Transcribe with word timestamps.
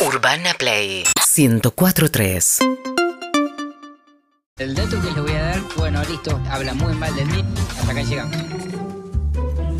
Urbana 0.00 0.54
Play 0.58 1.04
1043. 1.36 2.58
El 4.58 4.74
dato 4.74 5.00
que 5.00 5.06
les 5.08 5.16
voy 5.22 5.32
a 5.32 5.42
dar, 5.42 5.60
bueno, 5.76 6.02
listo, 6.04 6.40
habla 6.50 6.74
muy 6.74 6.92
mal 6.94 7.14
del 7.14 7.26
mí, 7.26 7.44
hasta 7.78 7.90
acá 7.92 8.02
llegamos. 8.02 8.36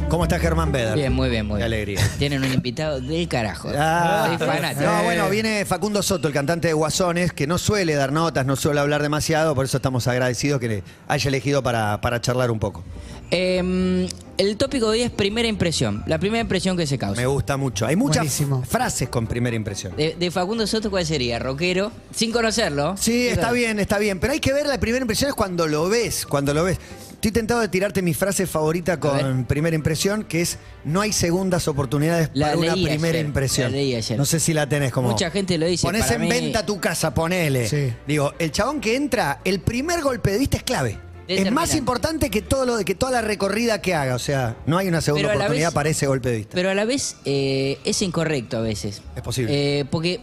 ¿Cómo 0.09 0.25
está 0.25 0.39
Germán 0.39 0.73
Beder? 0.73 0.95
Bien, 0.95 1.13
muy 1.13 1.29
bien, 1.29 1.47
muy 1.47 1.59
Qué 1.61 1.67
bien. 1.69 1.75
alegría. 1.75 2.11
Tienen 2.19 2.43
un 2.43 2.53
invitado 2.53 3.01
del 3.01 3.29
carajo. 3.29 3.71
Ah, 3.77 4.35
Soy 4.39 4.47
fanático. 4.47 4.83
no, 4.91 5.03
bueno, 5.05 5.29
viene 5.29 5.65
Facundo 5.67 6.03
Soto, 6.03 6.29
el 6.29 6.35
cantante 6.35 6.69
de 6.69 6.75
Guasones, 6.75 7.33
que 7.33 7.47
no 7.47 7.59
suele 7.59 7.95
dar 7.95 8.11
notas, 8.13 8.47
no 8.47 8.57
suele 8.57 8.81
hablar 8.81 9.03
demasiado, 9.03 9.55
por 9.55 9.67
eso 9.67 9.77
estamos 9.77 10.07
agradecidos 10.09 10.61
que 10.61 10.69
le 10.69 10.83
haya 11.09 11.29
elegido 11.29 11.63
para, 11.63 12.01
para 12.01 12.21
charlar 12.21 12.51
un 12.51 12.59
poco. 12.59 12.83
Eh, 13.31 14.09
el 14.39 14.57
tópico 14.57 14.87
de 14.87 14.93
hoy 14.93 15.03
es 15.03 15.11
primera 15.11 15.49
impresión, 15.49 16.03
la 16.07 16.19
primera 16.19 16.41
impresión 16.41 16.77
que 16.77 16.87
se 16.87 16.97
causa. 16.97 17.21
Me 17.21 17.27
gusta 17.27 17.57
mucho. 17.57 17.87
Hay 17.87 17.97
muchas 17.97 18.19
Buenísimo. 18.19 18.63
frases 18.63 19.09
con 19.09 19.27
primera 19.27 19.55
impresión. 19.57 19.95
De, 19.97 20.15
de 20.19 20.31
Facundo 20.31 20.67
Soto, 20.67 20.91
¿cuál 20.91 21.05
sería? 21.05 21.39
¿Rockero? 21.39 21.91
Sin 22.15 22.31
conocerlo. 22.33 22.97
Sí, 22.97 23.27
está 23.29 23.51
bien, 23.53 23.79
está 23.81 23.99
bien. 23.99 24.21
Pero 24.21 24.33
hay 24.33 24.41
que 24.41 24.53
ver 24.53 24.67
la 24.67 24.79
primera 24.79 25.03
impresión 25.03 25.29
es 25.31 25.35
cuando 25.35 25.67
lo 25.67 25.89
ves, 25.89 26.25
cuando 26.25 26.55
lo 26.55 26.65
ves. 26.65 26.79
Estoy 27.15 27.33
tentado 27.33 27.59
de 27.61 27.67
tirarte 27.67 28.01
mi 28.01 28.15
frase 28.15 28.47
favorita 28.47 29.01
con 29.01 29.45
primera 29.45 29.75
impresión, 29.75 30.23
que 30.23 30.41
es 30.41 30.57
no 30.85 31.01
hay 31.01 31.13
segundas 31.13 31.67
oportunidades 31.67 32.31
La 32.33 32.47
para 32.53 32.59
una 32.59 32.73
primera 32.75 33.09
ayer, 33.19 33.27
impresión. 33.27 33.73
la 33.73 33.77
leí 33.79 33.95
ayer. 33.97 34.17
No 34.17 34.25
sé 34.25 34.39
si 34.39 34.53
la 34.55 34.69
tenés 34.69 34.93
como. 34.93 35.11
Mucha 35.11 35.29
gente 35.33 35.59
lo 35.59 35.67
dice. 35.67 35.85
Ponés 35.85 36.03
para 36.05 36.15
en 36.15 36.21
mí- 36.23 36.29
venta 36.29 36.65
tu 36.65 36.79
casa, 36.81 37.13
ponele. 37.13 37.69
Sí. 37.69 37.93
Digo, 38.07 38.35
el 38.39 38.53
chabón 38.53 38.81
que 38.81 38.95
entra, 38.95 39.41
el 39.45 39.59
primer 39.59 40.01
golpe 40.01 40.31
de 40.31 40.39
vista 40.39 40.59
es 40.59 40.63
clave. 40.63 40.97
Es 41.29 41.53
más 41.53 41.75
importante 41.75 42.31
que 42.31 42.43
todo 42.43 42.65
lo 42.67 42.77
de 42.77 42.85
que 42.85 42.95
toda 42.95 43.13
la 43.13 43.21
recorrida 43.21 43.81
que 43.83 43.95
haga. 43.95 44.15
O 44.15 44.19
sea, 44.19 44.57
no 44.67 44.79
hay 44.79 44.89
una 44.89 45.01
segunda 45.01 45.29
Pero 45.29 45.33
a 45.33 45.35
la 45.37 45.45
oportunidad 45.45 45.69
vez- 45.69 45.75
para 45.75 45.89
ese 45.91 46.07
golpe 46.07 46.31
de 46.31 46.37
vista. 46.39 46.55
Pero 46.55 46.71
a 46.71 46.75
la 46.75 46.85
vez 46.85 47.17
eh, 47.25 47.79
es 47.85 48.01
incorrecto 48.03 48.57
a 48.57 48.61
veces. 48.61 49.03
Es 49.15 49.23
posible. 49.23 49.81
Eh, 49.81 49.85
porque 49.85 50.21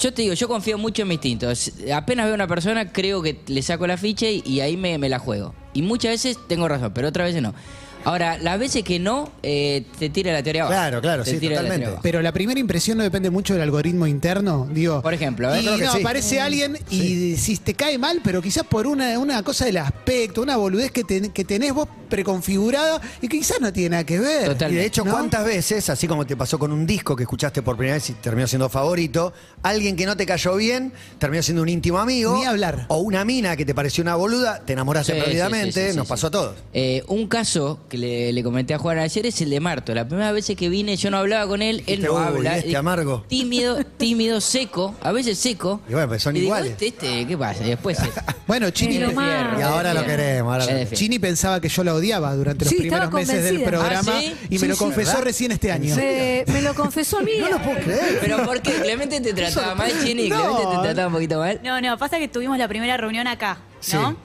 yo 0.00 0.12
te 0.12 0.22
digo, 0.22 0.34
yo 0.34 0.48
confío 0.48 0.76
mucho 0.78 1.02
en 1.02 1.08
mi 1.08 1.14
instinto. 1.14 1.50
S- 1.50 1.92
Apenas 1.92 2.24
veo 2.26 2.32
a 2.32 2.36
una 2.36 2.46
persona, 2.48 2.92
creo 2.92 3.22
que 3.22 3.38
le 3.46 3.62
saco 3.62 3.86
la 3.86 3.96
ficha 3.96 4.26
y, 4.28 4.42
y 4.44 4.60
ahí 4.60 4.76
me, 4.76 4.98
me 4.98 5.08
la 5.08 5.18
juego. 5.18 5.54
Y 5.72 5.82
muchas 5.82 6.10
veces 6.12 6.36
tengo 6.48 6.66
razón, 6.68 6.92
pero 6.94 7.08
otras 7.08 7.28
veces 7.28 7.42
no. 7.42 7.54
Ahora, 8.04 8.38
las 8.38 8.58
veces 8.58 8.82
que 8.82 8.98
no, 8.98 9.30
eh, 9.42 9.84
te 9.98 10.08
tira 10.08 10.32
la 10.32 10.42
teoría 10.42 10.62
abajo. 10.62 10.74
Claro, 10.74 11.00
claro, 11.02 11.22
Te 11.24 11.32
sí, 11.32 11.38
tira 11.38 11.56
la 11.56 11.56
totalmente. 11.58 11.78
teoría 11.80 11.88
abajo. 11.88 12.02
Pero 12.02 12.22
la 12.22 12.32
primera 12.32 12.58
impresión 12.58 12.96
no 12.98 13.04
depende 13.04 13.28
mucho 13.30 13.52
del 13.54 13.62
algoritmo 13.62 14.06
interno, 14.06 14.66
digo. 14.72 15.02
Por 15.02 15.12
ejemplo, 15.14 15.48
a 15.48 15.52
ver. 15.52 15.62
y 15.62 15.66
creo 15.66 15.76
que 15.78 15.84
no, 15.84 15.92
sí. 15.92 16.00
aparece 16.00 16.40
alguien 16.40 16.78
y 16.90 17.36
si 17.36 17.56
te 17.58 17.74
cae 17.74 17.98
mal, 17.98 18.20
pero 18.24 18.40
quizás 18.40 18.64
por 18.64 18.86
una, 18.86 19.18
una 19.18 19.42
cosa 19.42 19.66
del 19.66 19.76
aspecto, 19.76 20.40
una 20.42 20.56
boludez 20.56 20.90
que, 20.90 21.04
ten- 21.04 21.30
que 21.30 21.44
tenés 21.44 21.74
vos 21.74 21.88
preconfigurada 22.10 23.00
y 23.22 23.28
quizás 23.28 23.60
no 23.60 23.72
tiene 23.72 23.90
nada 23.90 24.04
que 24.04 24.18
ver. 24.18 24.56
Y 24.70 24.74
de 24.74 24.84
hecho, 24.84 25.04
¿no? 25.04 25.12
¿cuántas 25.12 25.44
veces, 25.44 25.88
así 25.88 26.06
como 26.06 26.26
te 26.26 26.36
pasó 26.36 26.58
con 26.58 26.72
un 26.72 26.86
disco 26.86 27.16
que 27.16 27.22
escuchaste 27.22 27.62
por 27.62 27.76
primera 27.76 27.94
vez 27.96 28.10
y 28.10 28.12
terminó 28.14 28.46
siendo 28.46 28.68
favorito, 28.68 29.32
alguien 29.62 29.96
que 29.96 30.06
no 30.06 30.16
te 30.16 30.26
cayó 30.26 30.56
bien 30.56 30.92
terminó 31.18 31.42
siendo 31.42 31.62
un 31.62 31.68
íntimo 31.68 31.98
amigo? 31.98 32.36
Ni 32.36 32.44
hablar. 32.44 32.86
O 32.88 32.98
una 32.98 33.24
mina 33.24 33.56
que 33.56 33.64
te 33.64 33.74
pareció 33.74 34.02
una 34.02 34.16
boluda, 34.16 34.60
te 34.64 34.72
enamoraste 34.74 35.14
Sí, 35.14 35.20
perdidamente, 35.20 35.72
sí, 35.72 35.80
sí, 35.86 35.90
sí, 35.92 35.96
nos 35.96 36.06
sí. 36.06 36.10
pasó 36.10 36.26
a 36.26 36.30
todos. 36.30 36.56
Eh, 36.72 37.02
un 37.08 37.26
caso 37.28 37.80
que 37.88 37.96
le, 37.98 38.32
le 38.32 38.42
comenté 38.42 38.74
a 38.74 38.78
Juan 38.78 38.98
ayer 38.98 39.26
es 39.26 39.40
el 39.40 39.50
de 39.50 39.60
Marto. 39.60 39.94
La 39.94 40.06
primera 40.06 40.32
vez 40.32 40.50
que 40.56 40.68
vine 40.68 40.96
yo 40.96 41.10
no 41.10 41.18
hablaba 41.18 41.46
con 41.46 41.62
él, 41.62 41.84
él 41.86 42.02
no 42.02 42.14
"Uy, 42.14 42.22
habla. 42.22 42.58
este 42.58 42.76
amargo". 42.76 43.24
Tímido, 43.28 43.78
tímido, 43.96 44.40
seco, 44.40 44.94
a 45.02 45.12
veces 45.12 45.38
seco. 45.38 45.80
Y 45.88 45.92
bueno, 45.92 46.08
pues 46.08 46.22
son 46.22 46.34
Y 46.36 46.40
digo, 46.40 46.48
iguales. 46.56 46.72
este, 46.72 46.86
este, 46.88 47.26
¿qué 47.26 47.38
pasa? 47.38 47.64
Y 47.64 47.68
después... 47.70 47.98
eh, 48.04 48.10
Bueno, 48.46 48.70
Chini, 48.70 48.96
Y 48.96 49.62
ahora 49.62 49.94
lo 49.94 50.04
queremos, 50.04 50.52
ahora 50.52 50.84
lo. 50.84 50.90
Chini 50.90 51.18
pensaba 51.20 51.60
que 51.60 51.68
yo 51.68 51.84
la 51.84 51.92
odiaba 52.00 52.34
durante 52.34 52.64
los 52.64 52.72
Sí, 52.74 52.80
primeros 52.80 53.12
meses 53.12 53.44
del 53.44 53.62
programa 53.62 54.12
¿Ah, 54.14 54.20
sí? 54.20 54.36
y 54.50 54.58
me 54.58 54.66
lo 54.68 54.74
sí. 54.74 54.78
confesó 54.78 55.10
¿Verdad? 55.12 55.24
recién 55.24 55.52
este 55.52 55.70
año. 55.72 55.94
Se- 55.94 56.44
me 56.48 56.60
lo 56.62 56.74
confesó 56.74 57.18
a 57.18 57.22
mí. 57.22 57.32
No 57.40 57.48
lo 57.48 57.62
puedo 57.62 57.78
creer. 57.78 58.18
Pero 58.20 58.44
¿por 58.44 58.60
qué? 58.60 58.72
Clemente 58.72 59.20
te 59.20 59.32
trataba 59.32 59.74
mal, 59.74 59.90
Chini. 60.04 60.28
No. 60.28 60.36
Clemente 60.56 60.76
te 60.76 60.82
trataba 60.82 61.06
un 61.06 61.12
poquito 61.14 61.38
mal. 61.38 61.60
No, 61.62 61.80
no, 61.80 61.96
pasa 61.96 62.18
que 62.18 62.28
tuvimos 62.28 62.58
la 62.58 62.68
primera 62.68 62.96
reunión 62.96 63.26
acá, 63.26 63.58
¿no? 63.92 64.10
Sí. 64.10 64.16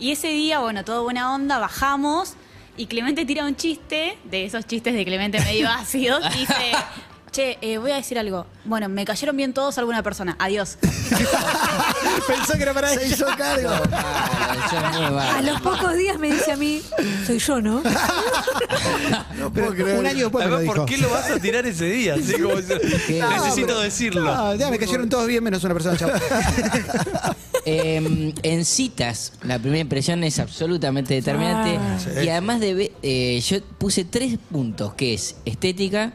Y 0.00 0.12
ese 0.12 0.28
día, 0.28 0.60
bueno, 0.60 0.84
todo 0.84 1.02
buena 1.04 1.34
onda, 1.34 1.58
bajamos 1.58 2.34
y 2.76 2.86
Clemente 2.86 3.24
tira 3.24 3.44
un 3.44 3.56
chiste, 3.56 4.16
de 4.24 4.44
esos 4.44 4.66
chistes 4.66 4.94
de 4.94 5.04
Clemente 5.04 5.40
medio 5.40 5.68
ácidos, 5.68 6.22
y 6.36 6.38
dice, 6.40 6.54
che, 7.30 7.58
eh, 7.60 7.78
voy 7.78 7.90
a 7.92 7.96
decir 7.96 8.18
algo. 8.18 8.46
Bueno, 8.64 8.88
me 8.88 9.04
cayeron 9.04 9.36
bien 9.36 9.52
todos 9.54 9.78
alguna 9.78 10.02
persona, 10.02 10.36
adiós. 10.38 10.78
Pensó 12.26 12.54
que 12.54 12.62
era 12.62 12.74
para 12.74 12.88
Se 12.88 13.04
ella. 13.04 13.14
hizo 13.14 13.26
cargo. 13.36 13.70
A 13.70 15.40
los 15.42 15.60
pocos 15.60 15.94
días 15.96 16.18
me 16.18 16.30
dice 16.32 16.52
a 16.52 16.56
mí, 16.56 16.82
soy 17.26 17.38
yo, 17.38 17.60
¿no? 17.60 17.82
No 19.38 19.52
puedo 19.52 19.72
creer. 19.72 19.98
un 19.98 20.06
año 20.06 20.24
después 20.24 20.44
me 20.44 20.50
lo 20.50 20.56
Además, 20.56 20.74
dijo. 20.74 20.86
¿por 20.86 20.86
qué 20.86 20.98
lo 20.98 21.10
vas 21.10 21.30
a 21.30 21.38
tirar 21.38 21.66
ese 21.66 21.84
día? 21.86 22.14
Así 22.14 22.32
como 22.40 22.56
si- 22.56 23.12
necesito 23.20 23.80
decirlo. 23.80 24.22
No, 24.24 24.54
ya 24.54 24.70
me 24.70 24.78
cayeron 24.78 25.08
todos 25.08 25.26
bien 25.26 25.42
menos 25.42 25.62
una 25.64 25.74
persona. 25.74 25.96
chao. 25.96 26.10
Eh, 27.70 28.32
en 28.44 28.64
citas, 28.64 29.32
la 29.42 29.58
primera 29.58 29.80
impresión 29.80 30.24
es 30.24 30.38
absolutamente 30.38 31.12
determinante. 31.12 31.76
Ah. 31.76 31.98
Sí. 32.02 32.24
Y 32.24 32.28
además 32.30 32.60
de 32.60 32.72
ve- 32.72 32.92
eh, 33.02 33.40
yo 33.46 33.60
puse 33.76 34.04
tres 34.04 34.38
puntos, 34.50 34.94
que 34.94 35.12
es 35.12 35.36
estética, 35.44 36.12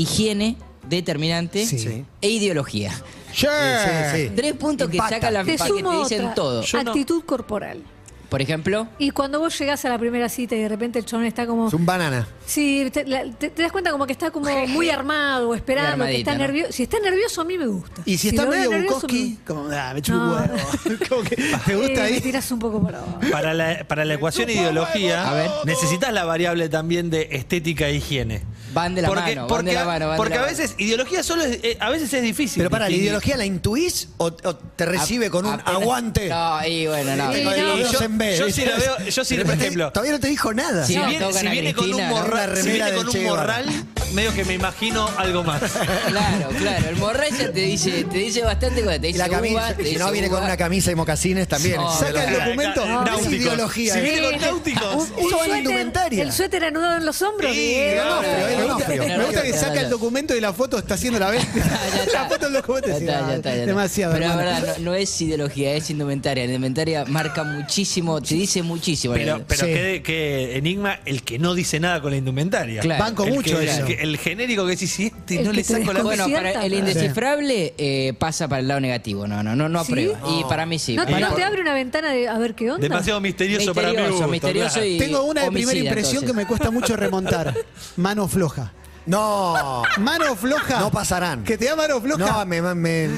higiene, 0.00 0.56
determinante 0.88 1.66
Sí. 1.66 2.04
E 2.20 2.28
ideología. 2.28 2.92
Sí, 3.32 3.46
sí, 3.46 4.16
sí. 4.26 4.30
Tres 4.34 4.52
puntos 4.54 4.88
que 4.88 4.98
saca 4.98 5.30
la 5.30 5.44
Te 5.44 5.52
que 5.52 5.58
te 5.58 5.66
sumo 5.68 6.02
dicen 6.02 6.20
otra. 6.22 6.34
todo. 6.34 6.64
Actitud 6.78 7.22
corporal. 7.24 7.82
Por 8.28 8.42
ejemplo, 8.42 8.88
Y 8.98 9.12
cuando 9.12 9.38
vos 9.38 9.56
llegás 9.56 9.84
a 9.84 9.88
la 9.88 9.98
primera 9.98 10.28
cita 10.28 10.56
y 10.56 10.60
de 10.60 10.68
repente 10.68 10.98
el 10.98 11.04
chabón 11.04 11.26
está 11.26 11.46
como... 11.46 11.68
Es 11.68 11.74
un 11.74 11.86
banana. 11.86 12.26
Sí, 12.44 12.90
te, 12.92 13.06
la- 13.06 13.22
te- 13.30 13.50
te 13.50 13.62
das 13.62 13.70
cuenta 13.70 13.92
como 13.92 14.04
que 14.04 14.12
está 14.12 14.32
como 14.32 14.50
muy 14.66 14.90
armado, 14.90 15.54
esperando, 15.54 15.90
que 15.90 15.92
armadita, 16.10 16.18
está 16.18 16.32
¿no? 16.32 16.38
nervioso. 16.38 16.72
Si 16.72 16.82
está 16.82 16.98
nervioso, 16.98 17.40
a 17.40 17.44
mí 17.44 17.56
me 17.56 17.68
gusta. 17.68 18.02
Y 18.04 18.18
si 18.18 18.30
está 18.30 18.42
lo 18.44 18.50
veo 18.50 18.58
medio 18.58 18.70
nervioso, 18.72 18.94
Bukowski, 19.02 19.38
como, 19.46 19.68
ah, 19.70 19.92
me 19.94 20.02
chupo 20.02 20.18
un 20.18 20.26
No. 20.28 20.34
huevo. 20.34 20.56
Como 21.08 21.22
que, 21.22 21.36
¿Te 21.36 21.42
me, 21.68 21.76
gusta 21.76 21.92
eh, 21.92 21.94
me 22.10 22.16
ahí? 22.16 22.20
tirás 22.20 22.50
un 22.50 22.58
poco 22.58 22.82
para 22.82 22.98
abajo. 22.98 23.20
Para 23.30 23.54
la, 23.54 23.84
para 23.86 24.04
la 24.04 24.14
ecuación 24.14 24.50
ideología, 24.50 25.30
A 25.30 25.32
ver. 25.34 25.50
necesitas 25.64 26.12
la 26.12 26.24
variable 26.24 26.68
también 26.68 27.10
de 27.10 27.28
estética 27.30 27.86
e 27.88 27.94
higiene. 27.96 28.42
Van 28.76 28.94
de 28.94 29.02
la 29.02 29.08
porque 29.08 29.22
mano, 29.22 29.40
van 29.40 29.48
porque, 29.48 29.70
de 29.70 29.72
la 29.74 29.84
mano, 29.86 30.06
van 30.08 30.14
de 30.14 30.16
porque 30.18 30.34
la 30.34 30.40
a 30.42 30.44
mano. 30.46 30.56
veces 30.58 30.74
ideología 30.78 31.22
solo 31.22 31.42
es, 31.44 31.58
eh, 31.62 31.78
a 31.80 31.88
veces 31.90 32.12
es 32.12 32.22
difícil. 32.22 32.58
Pero 32.60 32.70
para, 32.70 32.88
¿la 32.90 32.94
ideología 32.94 33.36
la 33.38 33.46
intuís 33.46 34.08
o, 34.18 34.26
o 34.26 34.54
te 34.56 34.84
recibe 34.84 35.30
con 35.30 35.46
un 35.46 35.54
Apenas- 35.54 35.74
aguante? 35.82 36.28
No, 36.28 36.66
y 36.66 36.86
bueno, 36.86 37.16
no. 37.16 37.24
No. 37.26 37.32
dedos 37.32 37.92
Yo- 37.92 37.98
yo 38.00 38.08
¿viste? 38.46 38.52
sí 38.52 38.64
la 38.68 38.76
veo- 38.76 38.98
yo 39.08 39.24
sí, 39.24 39.36
De 39.36 39.44
por 39.44 39.54
ejemplo- 39.54 39.90
Todavía 39.92 40.12
no 40.12 40.20
te 40.20 40.28
dijo 40.28 40.52
nada. 40.52 40.84
Si 40.86 40.94
no, 40.96 41.08
si 41.32 41.46
a 41.46 41.50
viene 41.50 41.74
con 41.74 41.92
un 41.92 42.00
¿no? 42.00 42.06
morral, 42.08 42.56
si 42.56 42.70
viene 42.70 42.92
con 42.92 43.08
un 43.08 43.24
morral, 43.24 43.66
medio 44.12 44.32
que 44.34 44.44
me 44.44 44.54
imagino 44.54 45.08
algo 45.18 45.42
más. 45.44 45.62
Claro, 46.06 46.48
claro. 46.58 46.88
El 46.88 46.96
morral 46.96 47.30
ya 47.36 47.52
te 47.52 47.60
dice, 47.60 48.04
te 48.04 48.18
dice 48.18 48.42
bastante 48.42 48.82
cuando 48.82 49.00
te 49.00 49.06
dice 49.08 49.18
la 49.18 49.28
camisa, 49.28 49.54
uva, 49.54 49.74
te 49.74 49.82
si 49.82 49.88
dice 49.90 49.98
no 49.98 50.10
viene 50.12 50.28
con 50.28 50.42
una 50.42 50.56
camisa 50.56 50.90
y 50.90 50.94
mocasines 50.94 51.48
también. 51.48 51.76
No, 51.76 51.92
Saca 51.98 52.24
el 52.24 52.34
documento. 52.34 52.82
Acá, 52.82 53.10
No, 53.12 53.18
es 53.18 53.32
ideología, 53.32 53.92
Si 53.94 53.98
¿eh? 53.98 54.02
viene 54.02 54.22
con 54.30 54.40
náuticos. 54.40 54.94
Un- 54.94 55.24
un 55.24 55.30
suéter- 55.30 55.58
indumentaria. 55.58 56.22
El 56.22 56.32
suéter 56.32 56.64
anudado 56.64 56.96
en 56.98 57.04
los 57.06 57.20
hombros. 57.22 57.52
Sí, 57.52 57.58
bien. 57.58 57.94
claro. 57.94 58.18
Onofrio, 58.18 58.36
Me 58.36 58.52
es 58.52 58.58
gusta, 58.72 58.74
Onofrio. 58.74 59.18
me 59.18 59.24
gusta 59.24 59.42
que 59.42 59.52
saca 59.52 59.80
el 59.80 59.90
documento 59.90 60.36
y 60.36 60.40
la 60.40 60.52
foto 60.52 60.78
está 60.78 60.94
haciendo 60.94 61.18
la 61.18 61.30
vez. 61.30 61.44
La 62.12 62.24
foto 62.28 62.44
del 62.46 62.54
documento 62.54 62.88
Ya 62.88 62.98
sí, 62.98 63.04
está, 63.04 63.18
ah, 63.18 63.28
ya 63.28 63.34
está, 63.36 63.50
ya 63.50 63.54
está. 63.56 63.66
demasiado. 63.66 64.12
Pero 64.14 64.28
la 64.28 64.36
verdad, 64.36 64.76
no, 64.78 64.84
no 64.84 64.94
es 64.94 65.20
ideología, 65.20 65.74
es 65.74 65.90
indumentaria. 65.90 66.44
La 66.44 66.50
indumentaria 66.52 67.04
marca 67.04 67.42
muchísimo, 67.44 68.20
te 68.22 68.34
dice 68.34 68.62
muchísimo. 68.62 69.14
Pero, 69.14 69.42
pero 69.46 69.60
Sí. 69.66 69.72
qué, 69.72 70.02
qué 70.04 70.56
enigma 70.56 71.00
el 71.04 71.22
que 71.22 71.38
no 71.38 71.54
dice 71.54 71.80
nada 71.80 72.00
con 72.00 72.10
la 72.12 72.16
indumentaria. 72.16 72.80
Claro. 72.80 73.04
Banco 73.04 73.24
El 73.24 73.34
mucho 73.34 73.58
que- 73.58 73.64
eso. 73.70 73.84
El 74.00 74.16
genérico 74.18 74.64
que 74.64 74.70
decís, 74.72 74.90
si 74.92 75.06
este 75.06 75.36
El 75.38 75.44
no 75.44 75.50
que 75.50 75.56
le 75.56 75.64
saco 75.64 75.92
la. 75.92 76.02
Bueno, 76.02 76.26
para 76.30 76.64
el 76.64 76.72
indescifrable 76.74 77.74
eh, 77.78 78.14
pasa 78.18 78.48
para 78.48 78.60
el 78.60 78.68
lado 78.68 78.80
negativo, 78.80 79.26
no, 79.26 79.42
no, 79.42 79.54
no, 79.56 79.68
no 79.68 79.84
¿Sí? 79.84 79.92
aprueba. 79.92 80.18
Y 80.30 80.44
para 80.44 80.66
mí 80.66 80.78
sí. 80.78 80.96
¿No, 80.96 81.06
te- 81.06 81.12
Para- 81.12 81.28
no 81.30 81.34
te 81.34 81.44
abre 81.44 81.60
una 81.60 81.74
ventana 81.74 82.10
de 82.12 82.28
a 82.28 82.38
ver 82.38 82.54
qué 82.54 82.70
onda? 82.70 82.82
Demasiado 82.82 83.20
misterioso, 83.20 83.74
para 83.74 83.88
mí. 83.88 83.92
Misterioso, 83.94 84.12
gusto, 84.18 84.28
misterioso 84.32 84.72
claro. 84.74 84.86
y 84.86 84.98
Tengo 84.98 85.22
una 85.24 85.42
de 85.44 85.50
primera 85.50 85.78
impresión 85.78 86.24
entonces. 86.24 86.30
que 86.30 86.36
me 86.36 86.46
cuesta 86.46 86.70
mucho 86.70 86.96
remontar. 86.96 87.54
Mano 87.96 88.28
floja. 88.28 88.72
No. 89.06 89.82
Mano 89.98 90.34
floja. 90.36 90.80
No 90.80 90.90
pasarán. 90.90 91.44
Que 91.44 91.56
te 91.56 91.66
da 91.66 91.76
mano 91.76 92.00
floja. 92.00 92.18
No, 92.18 92.44
me, 92.46 92.60
me, 92.74 93.08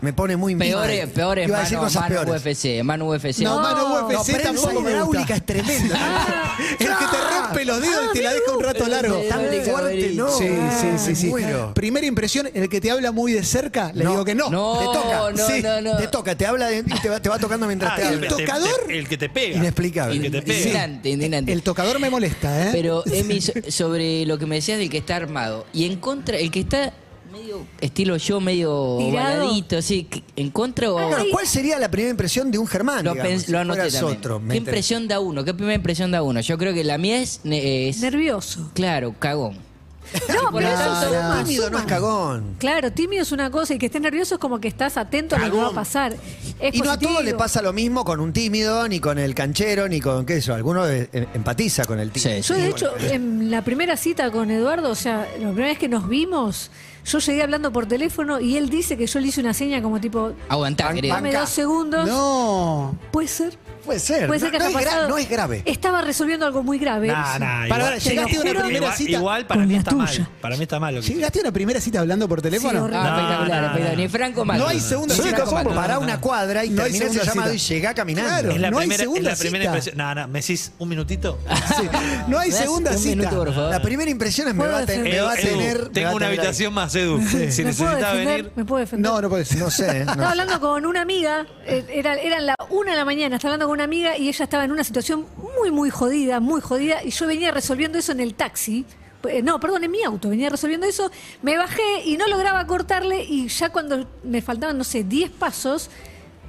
me 0.00 0.12
pone 0.12 0.36
muy 0.36 0.54
Peores, 0.54 1.06
mal. 1.06 1.12
peores 1.12 1.48
Iba 1.48 1.58
a 1.58 1.60
decir 1.62 1.76
mano, 1.76 1.86
cosas 1.88 2.02
mano 2.02 2.14
peores. 2.24 2.42
UFC, 2.46 2.82
mano 2.84 3.08
UFC. 3.08 3.38
No, 3.40 3.60
mano 3.60 3.88
No, 3.88 4.06
UFC 4.06 4.32
prensa 4.32 4.42
tampoco 4.52 4.80
me 4.80 4.90
hidráulica 4.90 5.18
gusta. 5.20 5.34
es 5.34 5.46
tremenda. 5.46 5.98
El 6.58 6.76
que 6.76 6.84
te 6.86 7.36
rompe 7.40 7.64
los 7.64 7.80
dedos 7.82 8.04
y 8.10 8.18
te 8.18 8.22
la 8.22 8.32
deja 8.32 8.52
un 8.56 8.62
rato 8.62 8.86
largo. 8.86 9.16
Tan 9.28 9.40
fuerte, 9.64 10.12
no. 10.14 10.28
Sí, 10.30 10.48
sí, 10.80 10.88
sí, 10.98 11.14
sí. 11.16 11.26
Muero. 11.28 11.74
Primera 11.74 12.06
impresión, 12.06 12.48
el 12.54 12.68
que 12.68 12.80
te 12.80 12.90
habla 12.90 13.10
muy 13.12 13.32
de 13.32 13.42
cerca, 13.42 13.90
le 13.92 14.04
No. 14.04 14.10
digo 14.12 14.24
que 14.24 14.34
no. 14.34 14.50
No, 14.50 14.78
Te 14.78 14.84
toca. 14.84 15.30
no, 15.32 15.46
Sí, 15.46 15.62
no, 15.62 15.80
no. 15.80 15.96
Te 15.96 16.06
toca, 16.08 16.34
te 16.36 16.46
habla 16.46 16.68
de- 16.68 16.78
y 16.86 17.00
te 17.00 17.08
va, 17.08 17.20
te 17.20 17.28
va 17.28 17.38
tocando 17.38 17.66
mientras 17.66 17.92
Ah, 17.92 17.96
te 17.96 18.02
el, 18.02 18.08
habla. 18.14 18.28
te- 18.28 18.44
tocador? 18.44 18.80
te- 18.86 18.98
el 18.98 19.08
que 19.08 19.18
te 19.18 19.28
pega. 19.28 19.56
Inexplicable. 19.56 20.16
El 20.16 20.22
que 20.22 20.30
te 20.30 20.42
pega. 20.42 20.58
Indignante, 20.58 21.08
indignante. 21.08 21.52
El 21.52 21.62
tocador 21.62 21.98
me 22.00 22.08
molesta, 22.10 22.66
¿eh? 22.66 22.68
Pero, 22.72 23.02
Emi, 23.06 23.40
so- 23.40 23.52
sobre 23.68 24.26
lo 24.26 24.38
que 24.38 24.46
me 24.46 24.56
decías 24.56 24.78
del 24.78 24.90
que 24.90 24.98
está 24.98 25.16
armado. 25.16 25.66
Y 25.72 25.86
en 25.86 25.96
contra, 25.98 26.36
el 26.38 26.50
que 26.50 26.60
está 26.60 26.92
medio 27.32 27.66
estilo 27.80 28.16
yo, 28.16 28.40
medio 28.40 28.96
Tirado. 28.98 29.40
baladito, 29.44 29.78
así, 29.78 30.08
en 30.36 30.50
contra 30.50 30.90
o. 30.90 30.94
Bueno, 30.94 31.24
¿cuál 31.30 31.46
sería 31.46 31.78
la 31.78 31.90
primera 31.90 32.10
impresión 32.10 32.50
de 32.50 32.58
un 32.58 32.66
Germán? 32.66 33.04
Lo, 33.04 33.12
digamos, 33.12 33.32
pens- 33.32 33.44
si 33.46 33.52
lo 33.52 33.58
anoté 33.60 33.80
fueras 33.80 33.94
también. 34.00 34.18
otro? 34.18 34.42
¿Qué 34.48 34.56
impresión 34.56 35.08
da 35.08 35.20
uno? 35.20 35.44
¿Qué 35.44 35.54
primera 35.54 35.74
impresión 35.74 36.10
da 36.10 36.22
uno? 36.22 36.40
Yo 36.40 36.58
creo 36.58 36.72
que 36.74 36.84
la 36.84 36.98
mía 36.98 37.20
es, 37.20 37.40
es 37.44 38.00
Nervioso. 38.00 38.70
claro, 38.74 39.14
cagón. 39.18 39.66
No, 40.34 40.50
Por 40.50 40.62
pero 40.62 40.68
eso 40.74 40.78
tanto, 40.84 41.08
suma, 41.08 41.44
Tímido 41.44 41.64
no 41.64 41.68
suma. 41.68 41.80
es 41.80 41.86
cagón. 41.86 42.54
Claro, 42.58 42.90
tímido 42.92 43.22
es 43.22 43.30
una 43.30 43.50
cosa 43.50 43.74
y 43.74 43.78
que 43.78 43.86
estés 43.86 44.00
nervioso 44.00 44.36
es 44.36 44.40
como 44.40 44.58
que 44.58 44.66
estás 44.68 44.96
atento 44.96 45.36
a 45.36 45.38
lo 45.38 45.50
que 45.52 45.56
va 45.58 45.66
a 45.66 45.72
pasar. 45.72 46.16
Es 46.58 46.74
Y 46.74 46.78
no 46.78 46.84
a 46.84 46.94
positivo. 46.94 47.10
todos 47.12 47.24
le 47.26 47.34
pasa 47.34 47.60
lo 47.60 47.74
mismo 47.74 48.06
con 48.06 48.18
un 48.20 48.32
tímido, 48.32 48.88
ni 48.88 49.00
con 49.00 49.18
el 49.18 49.34
canchero, 49.34 49.86
ni 49.86 50.00
con 50.00 50.24
qué 50.24 50.36
sé 50.36 50.46
yo. 50.46 50.54
Alguno 50.54 50.88
eh, 50.88 51.10
empatiza 51.34 51.84
con 51.84 52.00
el 52.00 52.10
tímido. 52.10 52.42
Sí, 52.42 52.48
Yo, 52.48 52.54
de 52.54 52.68
hecho, 52.68 52.90
en 52.98 53.50
la 53.50 53.62
primera 53.62 53.98
cita 53.98 54.30
con 54.30 54.50
Eduardo, 54.50 54.88
o 54.90 54.94
sea, 54.94 55.28
la 55.38 55.48
primera 55.50 55.66
vez 55.68 55.78
que 55.78 55.88
nos 55.88 56.08
vimos, 56.08 56.70
yo 57.08 57.18
llegué 57.18 57.42
hablando 57.42 57.72
por 57.72 57.86
teléfono 57.86 58.38
y 58.40 58.56
él 58.56 58.68
dice 58.70 58.96
que 58.96 59.06
yo 59.06 59.18
le 59.20 59.28
hice 59.28 59.40
una 59.40 59.54
seña 59.54 59.82
como 59.82 60.00
tipo, 60.00 60.32
Aguantá, 60.48 60.92
querido. 60.92 61.14
dame 61.14 61.32
dos 61.32 61.48
segundos. 61.50 62.06
No. 62.08 62.96
Puede 63.10 63.28
ser. 63.28 63.56
Puede 63.84 64.00
ser. 64.00 64.26
Puede 64.26 64.38
ser 64.40 64.48
no, 64.48 64.52
que 64.52 64.58
no 64.58 64.64
haya 64.66 64.78
es 64.80 64.84
gra- 64.84 64.90
pasado. 64.90 65.08
no 65.08 65.16
es 65.16 65.28
grave. 65.30 65.62
Estaba 65.64 66.02
resolviendo 66.02 66.44
algo 66.44 66.62
muy 66.62 66.78
grave. 66.78 67.06
Nah, 67.08 67.38
nah, 67.38 67.38
Para, 67.38 67.66
igual- 67.66 67.80
para, 67.80 67.96
llegaste 67.98 68.36
a 68.36 68.40
una 68.40 68.50
juro. 68.50 68.60
primera 68.60 68.76
igual, 68.76 68.92
cita. 68.98 69.10
igual 69.12 69.46
para 69.46 69.60
Con 69.60 69.68
mí 69.68 69.72
la 69.72 69.78
está 69.78 69.90
tuya. 69.92 70.04
mal. 70.04 70.28
Para 70.42 70.56
mí 70.58 70.62
está 70.64 70.78
mal 70.80 70.94
lo 70.94 71.00
que 71.00 71.06
¿Llegaste 71.08 71.38
a 71.38 71.42
una 71.42 71.52
primera 71.52 71.80
cita 71.80 72.00
hablando 72.00 72.28
por 72.28 72.42
teléfono? 72.42 72.80
horrible. 72.80 72.98
Ah, 72.98 73.02
No, 73.02 73.08
espectacular, 73.08 73.48
no, 73.48 73.54
espectacular. 73.68 73.92
no. 73.96 74.02
Ni 74.02 74.08
Franco 74.08 74.44
Mato. 74.44 74.60
No 74.60 74.68
hay 74.68 74.80
segunda 74.80 75.14
Sí, 75.14 75.22
cita. 75.22 75.36
Franco 75.36 75.54
Mato. 75.54 75.74
para 75.74 75.98
una 76.00 76.20
cuadra 76.20 76.64
y 76.66 76.70
No 76.70 76.82
hay 76.82 76.90
termina 76.92 77.04
ese 77.06 77.14
segunda 77.14 77.32
llamado 77.32 77.52
cita. 77.54 77.64
y 77.72 77.74
llega 77.74 77.94
caminando. 77.94 78.28
Claro. 78.30 78.50
Es 78.50 78.60
la, 78.60 78.70
No 78.70 78.78
hay 78.78 78.82
primera, 78.82 79.02
es 79.02 79.08
segunda 79.08 79.30
la 79.30 79.36
primera 79.36 79.62
cita. 79.64 79.70
impresión. 79.70 79.96
No, 79.96 80.14
no, 80.14 80.28
¿me 80.28 80.40
decís 80.40 80.72
un 80.78 80.88
minutito? 80.90 81.38
Sí. 81.78 81.88
No 82.26 82.38
hay 82.38 82.48
¿Me 82.50 82.54
das 82.54 82.64
segunda 82.64 82.90
un 82.90 82.98
cita. 82.98 83.16
minuto, 83.16 83.36
por 83.38 83.54
favor? 83.54 83.70
La 83.70 83.80
primera 83.80 84.10
impresión 84.10 84.48
es 84.48 84.54
me 84.54 84.66
va 84.66 84.80
a, 84.80 84.84
me 84.86 85.20
va 85.22 85.32
a 85.32 85.34
Edu, 85.34 85.48
tener. 85.48 85.78
me 85.78 85.84
va 85.84 85.90
tengo 85.92 86.10
una 86.10 86.18
tener 86.26 86.30
ahí. 86.32 86.38
habitación 86.38 86.74
más, 86.74 86.94
Edu. 86.98 87.18
Si 87.20 87.36
¿Me 87.36 87.38
puedo 87.38 87.46
necesitaba 87.46 87.94
defender? 88.12 88.26
venir. 88.42 88.52
¿Me 88.56 88.64
puedo 88.64 88.80
defender? 88.80 89.10
No, 89.10 89.20
no 89.20 89.28
puede 89.28 89.44
ser. 89.44 89.58
No 89.58 89.70
sé. 89.70 89.86
no 89.86 89.92
Estaba 90.12 90.16
sé. 90.22 90.24
hablando 90.30 90.60
con 90.60 90.86
una 90.86 91.00
amiga, 91.02 91.46
eh, 91.66 91.84
era, 91.92 92.14
eran 92.14 92.46
la 92.46 92.54
una 92.70 92.90
de 92.92 92.96
la 92.96 93.04
mañana, 93.04 93.36
estaba 93.36 93.54
hablando 93.54 93.66
con 93.66 93.74
una 93.74 93.84
amiga 93.84 94.16
y 94.16 94.28
ella 94.28 94.44
estaba 94.44 94.64
en 94.64 94.72
una 94.72 94.84
situación 94.84 95.26
muy, 95.58 95.70
muy 95.70 95.90
jodida, 95.90 96.40
muy 96.40 96.60
jodida, 96.60 97.02
y 97.04 97.10
yo 97.10 97.26
venía 97.26 97.50
resolviendo 97.50 97.98
eso 97.98 98.12
en 98.12 98.20
el 98.20 98.34
taxi. 98.34 98.84
Eh, 99.28 99.42
No, 99.42 99.58
perdón, 99.58 99.82
en 99.84 99.90
mi 99.90 100.02
auto, 100.04 100.28
venía 100.28 100.48
resolviendo 100.48 100.86
eso, 100.86 101.10
me 101.42 101.56
bajé 101.56 101.82
y 102.04 102.16
no 102.16 102.26
lograba 102.28 102.66
cortarle 102.66 103.24
y 103.24 103.48
ya 103.48 103.70
cuando 103.70 104.06
me 104.22 104.40
faltaban, 104.42 104.78
no 104.78 104.84
sé, 104.84 105.02
10 105.04 105.30
pasos, 105.32 105.90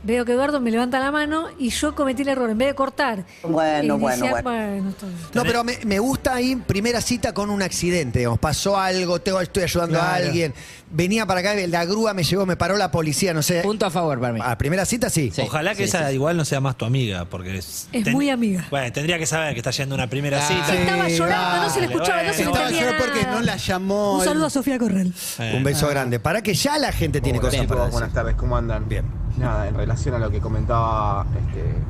veo 0.04 0.26
que 0.26 0.32
Eduardo 0.34 0.60
me 0.60 0.72
levanta 0.72 1.00
la 1.00 1.12
mano 1.12 1.48
y 1.58 1.70
yo 1.70 1.96
cometí 1.96 2.22
el 2.24 2.30
error, 2.30 2.50
en 2.50 2.58
vez 2.58 2.70
de 2.70 2.76
cortar. 2.76 3.26
Bueno, 3.44 3.98
bueno, 3.98 4.26
bueno. 4.42 4.52
bien. 4.52 4.96
No, 5.34 5.44
pero 5.44 5.64
me, 5.64 5.78
me 5.86 6.00
gusta 6.00 6.36
ahí 6.36 6.56
primera 6.56 7.02
cita 7.02 7.34
con 7.34 7.50
un 7.50 7.62
accidente. 7.62 8.20
digamos, 8.20 8.40
pasó 8.40 8.78
algo, 8.78 9.20
tengo, 9.20 9.42
estoy 9.42 9.64
ayudando 9.64 10.00
a 10.02 10.16
alguien. 10.16 10.54
Venía 10.92 11.26
para 11.28 11.42
acá, 11.42 11.54
la 11.68 11.86
grúa 11.86 12.16
me 12.16 12.24
llevó, 12.24 12.48
me 12.48 12.58
paró 12.58 12.76
la 12.76 12.90
policía, 12.90 13.32
no 13.34 13.44
sé. 13.44 13.62
Punto 13.62 13.86
a 13.86 13.92
favor 13.92 14.20
para 14.20 14.34
mí. 14.34 14.40
A 14.44 14.58
primera 14.58 14.86
cita 14.86 15.10
sí. 15.12 15.30
Sí. 15.32 15.44
Ojalá 15.44 15.72
que 15.76 15.84
sí, 15.84 15.90
esa 15.90 16.08
sí. 16.10 16.16
igual 16.16 16.36
no 16.36 16.46
sea 16.46 16.60
más 16.62 16.78
tu 16.78 16.86
amiga, 16.86 17.26
porque 17.26 17.58
es. 17.58 17.88
Es 17.92 18.08
muy 18.08 18.30
amiga. 18.32 18.66
Bueno, 18.72 18.92
tendría 18.92 19.20
que 19.20 19.28
saber 19.28 19.54
que 19.54 19.60
está 19.60 19.70
yendo 19.72 19.94
una 19.96 20.08
primera 20.08 20.40
Ah. 20.40 20.48
cita. 20.48 20.74
Estaba 20.76 21.08
llorando, 21.10 21.64
no 21.64 21.70
se 21.70 21.80
le 21.82 21.86
escuchaba, 21.86 22.24
no 22.24 22.34
se 22.34 22.40
le 22.40 22.48
bueno. 22.50 22.66
Estaba 22.66 22.72
llorando 22.82 23.06
porque 23.06 23.28
no 23.28 23.42
la 23.42 23.58
llamó. 23.58 24.14
Un 24.18 24.24
saludo 24.24 24.46
el- 24.46 24.48
a 24.48 24.50
Sofía 24.50 24.80
Correl. 24.80 25.14
Eh, 25.38 25.54
Un 25.58 25.64
beso 25.64 25.88
grande. 25.90 26.20
Para 26.20 26.42
que 26.42 26.56
ya 26.56 26.78
la 26.80 26.92
gente 26.92 27.22
tiene 27.22 27.40
cosas 27.40 27.54
Bien. 27.54 27.68
para 27.68 27.82
decir. 27.82 27.92
Buenas 27.94 28.14
tardes, 28.14 28.36
¿cómo 28.36 28.58
andan? 28.58 28.90
Bien. 28.90 29.06
Nada, 29.40 29.68
en 29.70 29.76
relación 29.76 30.16
a 30.16 30.20
lo 30.20 30.30
que 30.30 30.42
comentaba 30.42 31.26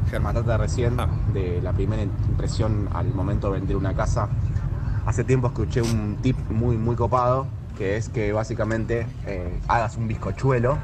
este, 0.06 0.19
Matata 0.19 0.57
recién, 0.57 0.98
de 1.34 1.60
la 1.62 1.74
primera 1.74 2.04
impresión 2.04 2.88
al 2.94 3.07
momento 3.13 3.48
de 3.51 3.60
vender 3.60 3.75
una 3.75 3.94
casa, 3.96 4.30
hace 5.06 5.24
tiempo 5.24 5.48
escuché 5.48 5.81
un 5.81 6.18
tip 6.22 6.38
muy, 6.51 6.78
muy 6.78 6.96
copado, 6.96 7.48
que 7.78 7.98
es 7.98 8.10
que 8.10 8.31
básicamente 8.34 9.07
eh, 9.25 9.60
hagas 9.68 9.98
un 9.98 10.07
bizcochuelo 10.07 10.78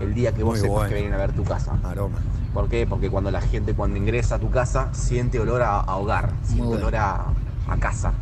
el 0.00 0.14
día 0.14 0.32
que 0.32 0.42
vos 0.42 0.52
Muy 0.52 0.60
sepas 0.60 0.72
bueno. 0.74 0.88
que 0.88 0.94
vienen 0.94 1.14
a 1.14 1.16
ver 1.16 1.32
tu 1.32 1.42
casa. 1.44 1.72
Aroma. 1.82 2.18
¿Por 2.54 2.68
qué? 2.68 2.86
Porque 2.86 3.10
cuando 3.10 3.30
la 3.30 3.40
gente 3.40 3.74
cuando 3.74 3.96
ingresa 3.96 4.36
a 4.36 4.38
tu 4.38 4.50
casa 4.50 4.88
siente 4.92 5.40
olor 5.40 5.62
a, 5.62 5.80
a 5.80 5.96
hogar, 5.96 6.30
siente 6.44 6.64
bueno. 6.66 6.82
olor 6.82 6.96
a, 6.96 7.24
a 7.68 7.76
casa. 7.78 8.12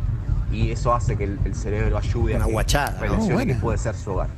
Y 0.51 0.71
eso 0.71 0.93
hace 0.93 1.15
que 1.17 1.25
el, 1.25 1.39
el 1.45 1.55
cerebro 1.55 1.97
ayude 1.97 2.35
Una 2.35 2.43
a 2.45 2.47
que 2.47 2.53
guachada, 2.53 2.99
que 3.45 3.55
puede 3.55 3.77
ser 3.77 3.95
su 3.95 4.11
hogar. 4.11 4.29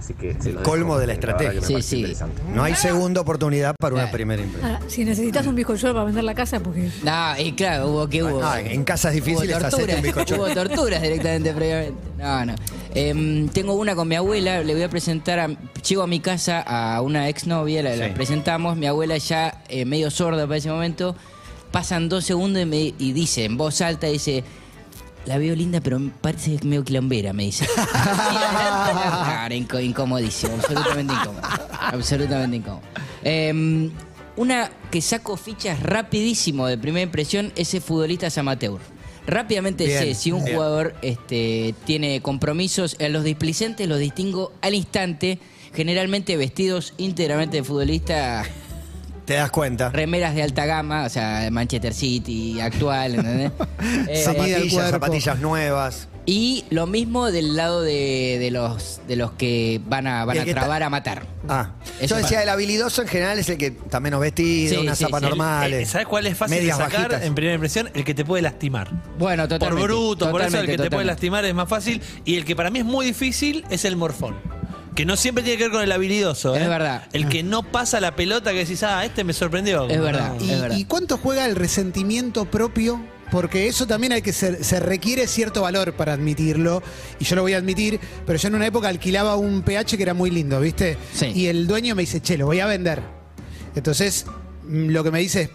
Así 0.00 0.14
que 0.14 0.34
se 0.40 0.48
El 0.48 0.54
lo 0.54 0.62
colmo 0.62 0.98
de 0.98 1.06
la 1.06 1.12
estrategia. 1.12 1.60
Sí, 1.60 1.82
sí. 1.82 2.16
No 2.54 2.62
hay 2.62 2.74
segunda 2.74 3.20
oportunidad 3.20 3.74
para 3.78 3.94
una 3.94 4.10
primera 4.10 4.42
impresión. 4.42 4.78
Si 4.88 5.04
necesitas 5.04 5.46
un 5.46 5.54
bizcochuelo 5.54 5.92
para 5.92 6.06
vender 6.06 6.24
la 6.24 6.34
casa, 6.34 6.58
porque 6.58 6.90
No, 7.04 7.38
y 7.38 7.52
claro, 7.52 7.88
hubo 7.88 8.08
que 8.08 8.22
hubo. 8.22 8.42
Ah, 8.42 8.62
en 8.62 8.82
casas 8.84 9.12
difíciles 9.12 9.58
hubo 9.58 9.66
hacete 9.66 9.82
un 9.82 9.88
torturas, 9.88 10.02
bizcochuelo. 10.02 10.42
hubo 10.44 10.54
torturas 10.54 11.02
directamente 11.02 11.52
previamente. 11.52 12.00
No, 12.16 12.46
no. 12.46 12.54
Em, 12.94 13.48
tengo 13.50 13.74
una 13.74 13.94
con 13.94 14.08
mi 14.08 14.14
abuela, 14.14 14.62
le 14.62 14.72
voy 14.72 14.82
a 14.84 14.88
presentar 14.88 15.38
a, 15.38 15.48
llego 15.86 16.02
a 16.02 16.06
mi 16.06 16.20
casa 16.20 16.62
a 16.62 17.02
una 17.02 17.28
exnovia, 17.28 17.82
la, 17.82 18.14
presentamos, 18.14 18.78
mi 18.78 18.86
abuela 18.86 19.18
ya 19.18 19.62
eh, 19.68 19.84
medio 19.84 20.10
sorda 20.10 20.46
para 20.46 20.56
ese 20.56 20.70
momento, 20.70 21.14
pasan 21.72 22.08
dos 22.08 22.24
segundos 22.24 22.62
y, 22.62 22.64
me, 22.64 22.94
y 22.98 23.12
dice 23.12 23.44
en 23.44 23.58
voz 23.58 23.82
alta, 23.82 24.06
dice, 24.06 24.44
la 25.26 25.38
veo 25.38 25.54
linda, 25.54 25.80
pero 25.80 26.00
parece 26.20 26.58
medio 26.64 26.84
quilombera, 26.84 27.32
me 27.32 27.44
dice. 27.44 27.66
Claro, 28.20 29.54
incomodísimo, 29.54 30.54
absolutamente 30.54 31.14
incómodo. 31.14 31.42
Absolutamente 31.80 32.56
incómodo. 32.56 32.82
Em, 33.22 33.90
una 34.36 34.70
que 34.90 35.00
saco 35.00 35.36
fichas 35.36 35.82
rapidísimo 35.82 36.66
de 36.66 36.78
primera 36.78 37.02
impresión, 37.02 37.52
ese 37.56 37.80
futbolista 37.80 38.26
es 38.28 38.38
amateur. 38.38 38.78
Rápidamente 39.26 39.86
Bien, 39.86 39.98
sé 39.98 40.14
si 40.14 40.32
un 40.32 40.42
bien. 40.44 40.56
jugador 40.56 40.94
este, 41.02 41.74
tiene 41.84 42.20
compromisos. 42.20 42.96
A 43.00 43.08
los 43.08 43.24
displicentes 43.24 43.88
los 43.88 43.98
distingo 43.98 44.52
al 44.62 44.74
instante, 44.74 45.38
generalmente 45.74 46.36
vestidos 46.36 46.94
íntegramente 46.96 47.58
de 47.58 47.64
futbolista, 47.64 48.44
Te 49.30 49.36
das 49.36 49.52
cuenta. 49.52 49.90
remeras 49.90 50.34
de 50.34 50.42
alta 50.42 50.66
gama, 50.66 51.04
o 51.04 51.08
sea, 51.08 51.48
Manchester 51.52 51.94
City, 51.94 52.60
actual, 52.60 53.14
¿entendés? 53.14 53.52
Eh, 54.08 54.22
Zapatillas, 54.24 54.90
zapatillas 54.90 55.38
nuevas. 55.38 56.08
y 56.26 56.64
lo 56.70 56.86
mismo 56.88 57.30
del 57.30 57.54
lado 57.56 57.80
de, 57.82 58.38
de 58.40 58.50
los, 58.50 59.00
de 59.06 59.14
los 59.14 59.30
que 59.32 59.80
van 59.86 60.08
a, 60.08 60.24
van 60.24 60.36
a 60.38 60.44
trabar 60.44 60.82
a 60.82 60.90
matar. 60.90 61.26
Ah, 61.48 61.70
Eso 62.00 62.16
yo 62.16 62.22
decía, 62.22 62.38
para- 62.38 62.42
el 62.42 62.48
habilidoso 62.48 63.02
en 63.02 63.08
general 63.08 63.38
es 63.38 63.48
el 63.48 63.56
que 63.56 63.66
está 63.68 64.00
menos 64.00 64.20
vestido, 64.20 64.74
Sí, 64.74 64.76
unas 64.80 64.98
sí, 64.98 65.04
zapas 65.04 65.20
sí. 65.22 65.28
normales. 65.28 65.88
Eh, 65.88 65.90
¿Sabes 65.92 66.08
cuál 66.08 66.26
es 66.26 66.36
fácil 66.36 66.56
medias 66.58 66.76
de 66.76 66.84
sacar 66.84 67.00
bajitas. 67.02 67.22
en 67.22 67.34
primera 67.36 67.54
impresión? 67.54 67.88
El 67.94 68.04
que 68.04 68.14
te 68.14 68.24
puede 68.24 68.42
lastimar. 68.42 68.90
Bueno, 69.16 69.44
Por 69.44 69.50
totalmente. 69.60 69.84
bruto, 69.86 70.30
por 70.32 70.42
eso 70.42 70.58
el 70.58 70.66
que 70.66 70.76
te 70.76 70.90
puede 70.90 71.04
lastimar 71.04 71.44
es 71.44 71.54
más 71.54 71.68
fácil. 71.68 72.02
Y 72.24 72.34
el 72.36 72.44
que 72.44 72.56
para 72.56 72.70
mí 72.70 72.80
es 72.80 72.84
muy 72.84 73.06
difícil 73.06 73.64
es 73.70 73.84
el 73.84 73.94
morfón. 73.96 74.34
Que 74.94 75.04
no 75.04 75.16
siempre 75.16 75.44
tiene 75.44 75.56
que 75.56 75.64
ver 75.64 75.72
con 75.72 75.82
el 75.82 75.92
habilidoso. 75.92 76.54
Es 76.56 76.62
¿eh? 76.62 76.68
verdad. 76.68 77.04
El 77.12 77.28
que 77.28 77.42
no 77.42 77.62
pasa 77.62 78.00
la 78.00 78.16
pelota 78.16 78.52
que 78.52 78.58
decís, 78.58 78.82
ah, 78.82 79.04
este 79.04 79.24
me 79.24 79.32
sorprendió. 79.32 79.88
Es 79.88 80.00
verdad. 80.00 80.34
No. 80.38 80.44
¿Y, 80.44 80.50
Es 80.50 80.60
verdad. 80.60 80.76
y 80.76 80.84
cuánto 80.84 81.16
juega 81.16 81.46
el 81.46 81.56
resentimiento 81.56 82.44
propio? 82.44 83.00
Porque 83.30 83.68
eso 83.68 83.86
también 83.86 84.12
hay 84.12 84.22
que 84.22 84.32
ser, 84.32 84.64
se 84.64 84.80
requiere 84.80 85.28
cierto 85.28 85.62
valor 85.62 85.92
para 85.92 86.14
admitirlo. 86.14 86.82
Y 87.20 87.24
yo 87.24 87.36
lo 87.36 87.42
voy 87.42 87.52
a 87.52 87.58
admitir, 87.58 88.00
pero 88.26 88.38
yo 88.38 88.48
en 88.48 88.56
una 88.56 88.66
época 88.66 88.88
alquilaba 88.88 89.36
un 89.36 89.62
PH 89.62 89.96
que 89.96 90.02
era 90.02 90.14
muy 90.14 90.30
lindo, 90.30 90.60
¿viste? 90.60 90.98
Sí. 91.14 91.26
Y 91.34 91.46
el 91.46 91.68
dueño 91.68 91.94
me 91.94 92.02
dice, 92.02 92.20
che, 92.20 92.36
lo 92.36 92.46
voy 92.46 92.58
a 92.58 92.66
vender. 92.66 93.00
Entonces, 93.76 94.26
mm, 94.64 94.88
lo 94.88 95.04
que 95.04 95.12
me 95.12 95.20
dice 95.20 95.42
es, 95.42 95.50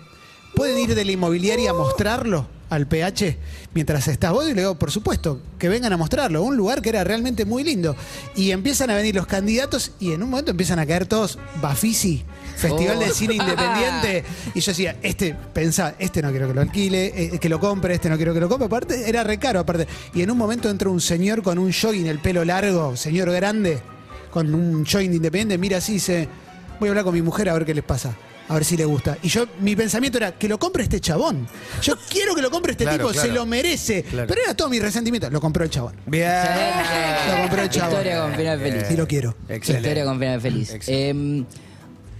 ¿pueden 0.55 0.77
ir 0.77 0.95
de 0.95 1.03
la 1.03 1.11
inmobiliaria 1.11 1.71
a 1.71 1.73
mostrarlo 1.73 2.54
al 2.69 2.87
PH 2.87 3.37
mientras 3.73 4.07
estás 4.07 4.31
vos? 4.31 4.45
Y 4.49 4.53
le 4.53 4.61
digo, 4.61 4.75
por 4.75 4.91
supuesto, 4.91 5.39
que 5.59 5.69
vengan 5.69 5.93
a 5.93 5.97
mostrarlo. 5.97 6.43
Un 6.43 6.57
lugar 6.57 6.81
que 6.81 6.89
era 6.89 7.03
realmente 7.03 7.45
muy 7.45 7.63
lindo. 7.63 7.95
Y 8.35 8.51
empiezan 8.51 8.89
a 8.89 8.95
venir 8.95 9.15
los 9.15 9.27
candidatos 9.27 9.91
y 9.99 10.11
en 10.13 10.23
un 10.23 10.29
momento 10.29 10.51
empiezan 10.51 10.79
a 10.79 10.85
caer 10.85 11.05
todos 11.05 11.37
Bafisi, 11.61 12.23
Festival 12.55 12.97
Oh. 12.97 12.99
de 12.99 13.11
Cine 13.11 13.35
Independiente. 13.35 14.23
Y 14.55 14.59
yo 14.61 14.71
decía, 14.71 14.97
este, 15.01 15.35
pensaba, 15.53 15.95
este 15.99 16.21
no 16.21 16.29
quiero 16.31 16.47
que 16.47 16.53
lo 16.53 16.61
alquile, 16.61 17.13
eh, 17.35 17.39
que 17.39 17.49
lo 17.49 17.59
compre, 17.59 17.93
este 17.95 18.09
no 18.09 18.15
quiero 18.17 18.33
que 18.33 18.39
lo 18.39 18.47
compre. 18.49 18.67
Aparte, 18.67 19.09
era 19.09 19.23
re 19.23 19.37
caro, 19.37 19.59
aparte. 19.59 19.87
Y 20.13 20.21
en 20.21 20.31
un 20.31 20.37
momento 20.37 20.69
entra 20.69 20.89
un 20.89 21.01
señor 21.01 21.43
con 21.43 21.59
un 21.59 21.71
jogging, 21.73 22.07
el 22.07 22.19
pelo 22.19 22.45
largo, 22.45 22.95
señor 22.95 23.29
grande, 23.31 23.79
con 24.31 24.53
un 24.53 24.85
jogging 24.85 25.11
de 25.11 25.17
Independiente, 25.17 25.57
mira 25.57 25.77
así 25.77 25.93
y 25.93 25.95
dice, 25.95 26.27
voy 26.79 26.87
a 26.87 26.91
hablar 26.91 27.03
con 27.05 27.13
mi 27.13 27.21
mujer 27.21 27.49
a 27.49 27.53
ver 27.53 27.65
qué 27.65 27.73
les 27.73 27.83
pasa. 27.83 28.15
A 28.47 28.53
ver 28.53 28.63
si 28.65 28.77
le 28.77 28.85
gusta. 28.85 29.17
Y 29.23 29.27
yo, 29.27 29.45
mi 29.59 29.75
pensamiento 29.75 30.17
era, 30.19 30.31
que 30.33 30.47
lo 30.47 30.59
compre 30.59 30.83
este 30.83 30.99
chabón. 30.99 31.47
Yo 31.81 31.95
quiero 32.09 32.35
que 32.35 32.41
lo 32.43 32.51
compre 32.51 32.73
este 32.73 32.83
Claro, 32.83 32.97
tipo, 32.99 33.09
claro. 33.11 33.27
se 33.27 33.33
lo 33.33 33.45
merece. 33.45 34.03
Claro. 34.03 34.27
Pero 34.27 34.41
era 34.43 34.53
todo 34.55 34.69
mi 34.69 34.79
resentimiento. 34.79 35.29
Lo 35.31 35.41
compró 35.41 35.63
el 35.63 35.69
chabón. 35.71 35.95
Bien. 36.05 36.31
Lo 37.31 37.37
compró 37.41 37.61
el 37.63 37.69
chavo. 37.69 37.91
Historia 37.93 38.21
con 38.21 38.35
final 38.35 38.59
feliz. 38.59 38.83
Y 38.91 38.95
lo 38.97 39.07
quiero. 39.07 39.35
Excelente. 39.49 39.87
Historia 39.89 40.05
con 40.05 40.19
final 40.19 40.41
feliz. 40.41 40.73
Excelente. 40.73 41.43
Eh, 41.43 41.45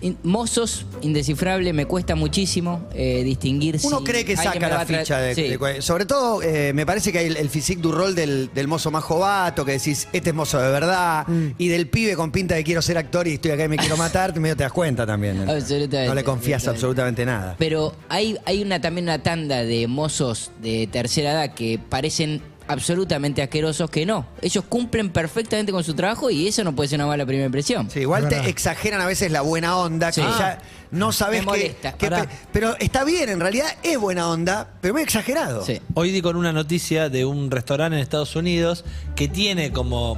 in- 0.06 0.18
mozos, 0.24 0.86
indescifrable, 1.02 1.74
me 1.74 1.86
cuesta 1.86 2.16
muchísimo 2.16 2.88
eh, 2.94 3.24
distinguir 3.24 3.80
Uno 3.84 3.98
si 4.00 4.04
cree 4.04 4.24
que 4.26 4.36
saca 4.38 4.70
la 4.70 4.86
ficha 4.86 5.20
de, 5.20 5.36
Sí. 5.36 5.42
de 5.44 5.82
Sobre 5.82 6.06
todo, 6.06 6.42
eh, 6.42 6.72
me 6.74 6.86
parece 6.86 7.12
que 7.12 7.20
hay 7.20 7.28
el, 7.28 7.38
el 7.38 7.50
physique 7.50 7.82
du 7.82 7.92
rol 7.92 8.16
del, 8.16 8.50
del 8.54 8.68
mozo 8.68 8.92
más 8.92 9.04
jovato, 9.04 9.66
que 9.66 9.74
decís, 9.74 10.08
este 10.14 10.30
es 10.30 10.36
mozo 10.36 10.60
de 10.62 10.70
verdad, 10.70 11.26
Mm. 11.28 11.48
y 11.58 11.68
del 11.70 11.88
pibe 11.90 12.16
con 12.16 12.32
pinta 12.32 12.56
de 12.56 12.64
quiero 12.64 12.82
ser 12.82 12.98
actor 12.98 13.28
y 13.28 13.34
estoy 13.34 13.52
acá 13.52 13.66
y 13.66 13.70
me 13.70 13.78
quiero 13.78 13.98
matar, 13.98 14.34
medio 14.40 14.56
te 14.56 14.64
das 14.64 14.72
cuenta 14.72 15.06
también. 15.06 15.46
¿no? 15.46 15.52
Absolutamente, 15.52 16.08
No 16.08 16.16
le 16.16 16.24
confías 16.24 16.68
absolutamente. 16.68 17.22
absolutamente 17.22 17.26
nada. 17.26 17.56
Pero 17.58 17.96
hay, 18.10 18.38
hay 18.46 18.62
una 18.62 18.80
también 18.82 19.06
una 19.06 19.22
tanda 19.24 19.64
de 19.64 19.88
mozos 19.88 20.52
de 20.62 20.88
tercera 20.92 21.32
edad 21.32 21.54
que 21.54 21.80
parecen 21.90 22.42
absolutamente 22.68 23.42
asquerosos 23.42 23.90
que 23.90 24.06
no. 24.06 24.26
Ellos 24.42 24.64
cumplen 24.68 25.10
perfectamente 25.10 25.72
con 25.72 25.84
su 25.84 25.94
trabajo 25.94 26.30
y 26.30 26.48
eso 26.48 26.64
no 26.64 26.76
puede 26.76 26.90
ser 26.90 27.00
una 27.00 27.08
mala 27.08 27.26
primera 27.26 27.46
impresión. 27.46 27.90
Sí, 27.90 28.02
igual 28.02 28.28
te 28.30 28.50
exageran 28.50 29.02
a 29.02 29.06
veces 29.06 29.32
la 29.32 29.42
buena 29.42 29.78
onda, 29.78 30.08
que 30.12 30.22
Sí. 30.22 30.28
ya 30.40 30.60
no 30.92 31.12
sabes 31.12 31.40
Me 31.46 31.46
qué- 31.46 31.46
molesta. 31.46 31.94
qué 31.94 32.10
Pará. 32.10 32.24
pe- 32.24 32.30
Pero 32.54 32.76
está 32.80 33.04
bien, 33.04 33.30
en 33.30 33.40
realidad 33.40 33.68
es 33.84 33.98
buena 34.00 34.30
onda, 34.30 34.68
pero 34.82 34.94
muy 34.94 35.04
exagerado. 35.04 35.66
Sí. 35.66 35.82
Hoy 35.94 36.12
di 36.12 36.22
con 36.22 36.36
una 36.36 36.54
noticia 36.54 37.10
de 37.10 37.26
un 37.26 37.52
restaurante 37.52 37.96
en 37.98 38.02
Estados 38.02 38.36
Unidos 38.36 38.86
que 39.16 39.28
tiene 39.28 39.72
como 39.72 40.18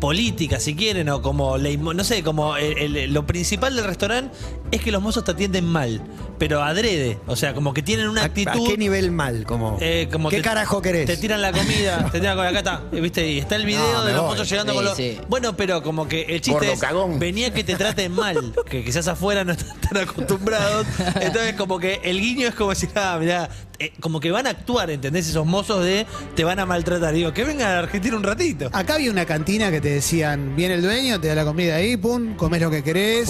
política, 0.00 0.58
si 0.58 0.74
quieren, 0.74 1.08
o 1.10 1.20
como 1.22 1.58
no 1.58 2.04
sé, 2.04 2.22
como 2.22 2.56
el- 2.56 2.96
el- 2.96 3.12
lo 3.12 3.26
principal 3.26 3.76
del 3.76 3.84
restaurante 3.84 4.34
es 4.70 4.80
que 4.80 4.90
los 4.90 5.02
mozos 5.02 5.24
te 5.24 5.32
atienden 5.32 5.66
mal, 5.66 6.00
pero 6.38 6.62
adrede, 6.62 7.18
o 7.26 7.36
sea, 7.36 7.52
como 7.54 7.74
que 7.74 7.82
tienen 7.82 8.08
una 8.08 8.22
¿A, 8.22 8.24
actitud. 8.26 8.64
a 8.66 8.68
qué 8.70 8.78
nivel 8.78 9.10
mal? 9.10 9.44
Como, 9.44 9.76
eh, 9.80 10.08
como 10.10 10.30
¿Qué 10.30 10.36
te- 10.38 10.42
carajo 10.42 10.80
querés? 10.80 11.06
Te 11.06 11.16
tiran 11.18 11.42
la 11.42 11.52
comida, 11.52 12.08
te 12.10 12.18
tiran 12.20 12.36
con 12.36 12.46
acá 12.46 12.58
está, 12.58 12.82
eh, 12.92 13.00
¿viste? 13.00 13.28
Y 13.30 13.38
está 13.38 13.56
el 13.56 13.66
video 13.66 13.92
No, 13.92 14.04
de 14.04 14.12
los 14.12 14.22
voy. 14.22 14.30
mozos 14.30 14.48
llegando 14.48 14.72
Sí, 14.72 14.76
con 14.76 14.84
los. 14.86 14.96
sí. 14.96 15.18
Bueno, 15.28 15.54
pero 15.56 15.82
como 15.82 16.08
que 16.08 16.22
el 16.22 16.40
chiste 16.40 16.52
Gordo 16.52 16.72
es, 16.72 16.80
cagón. 16.80 17.18
venía 17.18 17.52
que 17.52 17.62
te 17.62 17.74
traten 17.76 18.12
mal, 18.12 18.54
que 18.70 18.82
quizás 18.84 19.06
afuera 19.06 19.44
no 19.44 19.52
están 19.52 19.78
tan 19.82 19.98
acostumbrados. 19.98 20.86
Entonces, 21.20 21.54
como 21.54 21.78
que 21.78 22.00
el 22.04 22.20
guiño 22.20 22.48
es 22.48 22.54
como 22.54 22.74
si, 22.74 22.88
ah, 22.94 23.18
mirá, 23.20 23.50
eh, 23.78 23.92
como 24.00 24.20
que 24.20 24.30
van 24.30 24.46
a 24.46 24.50
actuar, 24.50 24.90
¿entendés? 24.90 25.26
Esos 25.28 25.46
mozos 25.46 25.84
de 25.84 26.06
te 26.36 26.44
van 26.44 26.58
a 26.58 26.66
maltratar. 26.66 27.12
Digo, 27.14 27.32
que 27.32 27.44
vengan 27.44 27.68
a 27.70 27.78
Argentina 27.80 28.16
un 28.16 28.22
ratito. 28.22 28.68
Acá 28.72 28.94
había 28.94 29.10
una 29.10 29.24
cantina 29.26 29.70
que 29.70 29.80
te 29.80 29.89
decían, 29.90 30.56
viene 30.56 30.74
el 30.74 30.82
dueño, 30.82 31.20
te 31.20 31.28
da 31.28 31.34
la 31.34 31.44
comida 31.44 31.76
ahí, 31.76 31.96
pum, 31.96 32.34
comes 32.36 32.60
lo 32.60 32.70
que 32.70 32.82
querés. 32.82 33.28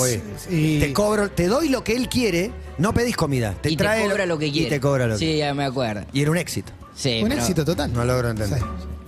Y 0.50 0.78
Te 0.78 0.92
cobro, 0.92 1.30
te 1.30 1.46
doy 1.48 1.68
lo 1.68 1.82
que 1.84 1.94
él 1.94 2.08
quiere, 2.08 2.50
no 2.78 2.92
pedís 2.94 3.16
comida. 3.16 3.54
Te 3.60 3.70
y 3.70 3.76
trae 3.76 4.02
te 4.04 4.08
cobra 4.08 4.26
lo 4.26 4.38
que 4.38 4.50
quiere. 4.50 4.66
Y 4.66 4.70
te 4.70 4.80
cobra 4.80 5.06
lo 5.06 5.14
que 5.14 5.18
Sí, 5.18 5.36
ya 5.38 5.52
me 5.54 5.64
acuerdo. 5.64 6.04
Y 6.12 6.22
era 6.22 6.30
un 6.30 6.36
éxito. 6.38 6.72
Sí, 6.94 7.20
un 7.22 7.28
pero- 7.28 7.40
éxito 7.40 7.64
total. 7.64 7.92
No 7.92 8.04
logro 8.04 8.30
entender. 8.30 8.60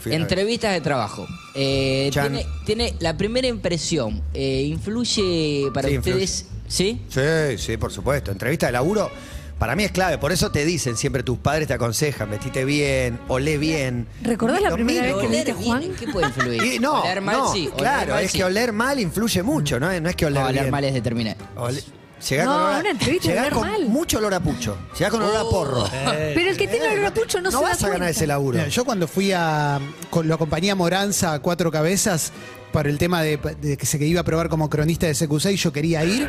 Entrevistas 0.06 0.72
de 0.72 0.80
trabajo. 0.80 1.26
Eh, 1.54 2.08
Chan. 2.12 2.32
tiene, 2.32 2.46
tiene 2.66 2.94
la 2.98 3.16
primera 3.16 3.46
impresión. 3.46 4.20
eh, 4.34 4.62
¿Influye 4.66 5.70
para 5.72 5.88
Sí, 5.88 5.98
ustedes? 5.98 6.46
¿Sí? 6.66 7.00
Sí, 7.08 7.20
sí, 7.58 7.76
por 7.76 7.92
supuesto. 7.92 8.32
Entrevista 8.32 8.66
de 8.66 8.72
laburo 8.72 9.10
para 9.62 9.76
mí 9.76 9.84
es 9.84 9.92
clave. 9.92 10.18
Por 10.18 10.32
eso 10.32 10.50
te 10.50 10.64
dicen 10.64 10.96
siempre, 10.96 11.22
tus 11.22 11.38
padres 11.38 11.68
te 11.68 11.74
aconsejan, 11.74 12.28
vestite 12.28 12.64
bien, 12.64 13.20
olé 13.28 13.58
bien. 13.58 14.08
¿Recordás 14.20 14.60
la 14.60 14.70
Lo 14.70 14.74
primera 14.74 15.02
vez 15.02 15.14
que 15.14 15.28
viste 15.28 15.52
Juan? 15.52 15.84
¿Qué 16.00 16.08
puede 16.08 16.26
influir? 16.26 16.64
Y 16.74 16.78
no, 16.80 17.00
oler 17.00 17.20
mal, 17.20 17.36
no, 17.38 17.52
sí. 17.52 17.66
oler 17.68 17.76
claro, 17.76 18.14
mal, 18.14 18.24
es 18.24 18.32
sí. 18.32 18.38
que 18.38 18.44
oler 18.44 18.72
mal 18.72 18.98
influye 18.98 19.40
mucho, 19.44 19.78
¿no? 19.78 20.00
No 20.00 20.08
es 20.08 20.16
que 20.16 20.26
oler 20.26 20.42
No, 20.42 20.48
oler 20.48 20.62
bien. 20.62 20.70
mal 20.72 20.82
es 20.82 20.94
determinante. 20.94 21.44
Ole- 21.54 21.80
Llegás 22.28 22.46
No, 22.46 22.52
con 22.52 22.60
olor 22.62 22.74
a- 22.74 22.80
una 22.80 22.90
entrevista 22.90 23.28
de 23.28 23.34
llegás 23.34 23.46
oler 23.52 23.52
con 23.58 23.68
mal. 23.70 23.86
mucho 23.88 24.18
olor 24.18 24.34
a 24.34 24.40
pucho. 24.40 24.76
Llegás 24.96 25.10
con 25.10 25.22
olor 25.22 25.36
a 25.36 25.42
porro. 25.50 25.86
Eh, 25.92 26.32
Pero 26.34 26.50
el 26.50 26.56
que 26.56 26.68
tiene 26.68 26.88
olor 26.90 27.06
a 27.06 27.14
pucho 27.14 27.38
no, 27.40 27.50
no 27.50 27.58
se 27.58 27.64
vas 27.64 27.80
da 27.80 27.86
a 27.86 27.90
ganar 27.90 27.98
cuenta. 28.06 28.10
ese 28.10 28.26
laburo. 28.26 28.58
Mira, 28.58 28.68
yo 28.68 28.84
cuando 28.84 29.08
fui 29.08 29.32
a. 29.32 29.80
con- 30.10 30.28
lo 30.28 30.34
acompañé 30.34 30.70
a 30.70 30.74
Moranza 30.74 31.32
a 31.34 31.38
cuatro 31.40 31.70
cabezas 31.70 32.32
por 32.72 32.86
el 32.86 32.96
tema 32.96 33.20
de, 33.22 33.38
de 33.60 33.76
que 33.76 33.84
se 33.86 33.98
que 33.98 34.06
iba 34.06 34.20
a 34.20 34.24
probar 34.24 34.48
como 34.48 34.70
cronista 34.70 35.06
de 35.06 35.14
CQC 35.14 35.52
y 35.52 35.56
yo 35.56 35.72
quería 35.72 36.04
ir. 36.04 36.28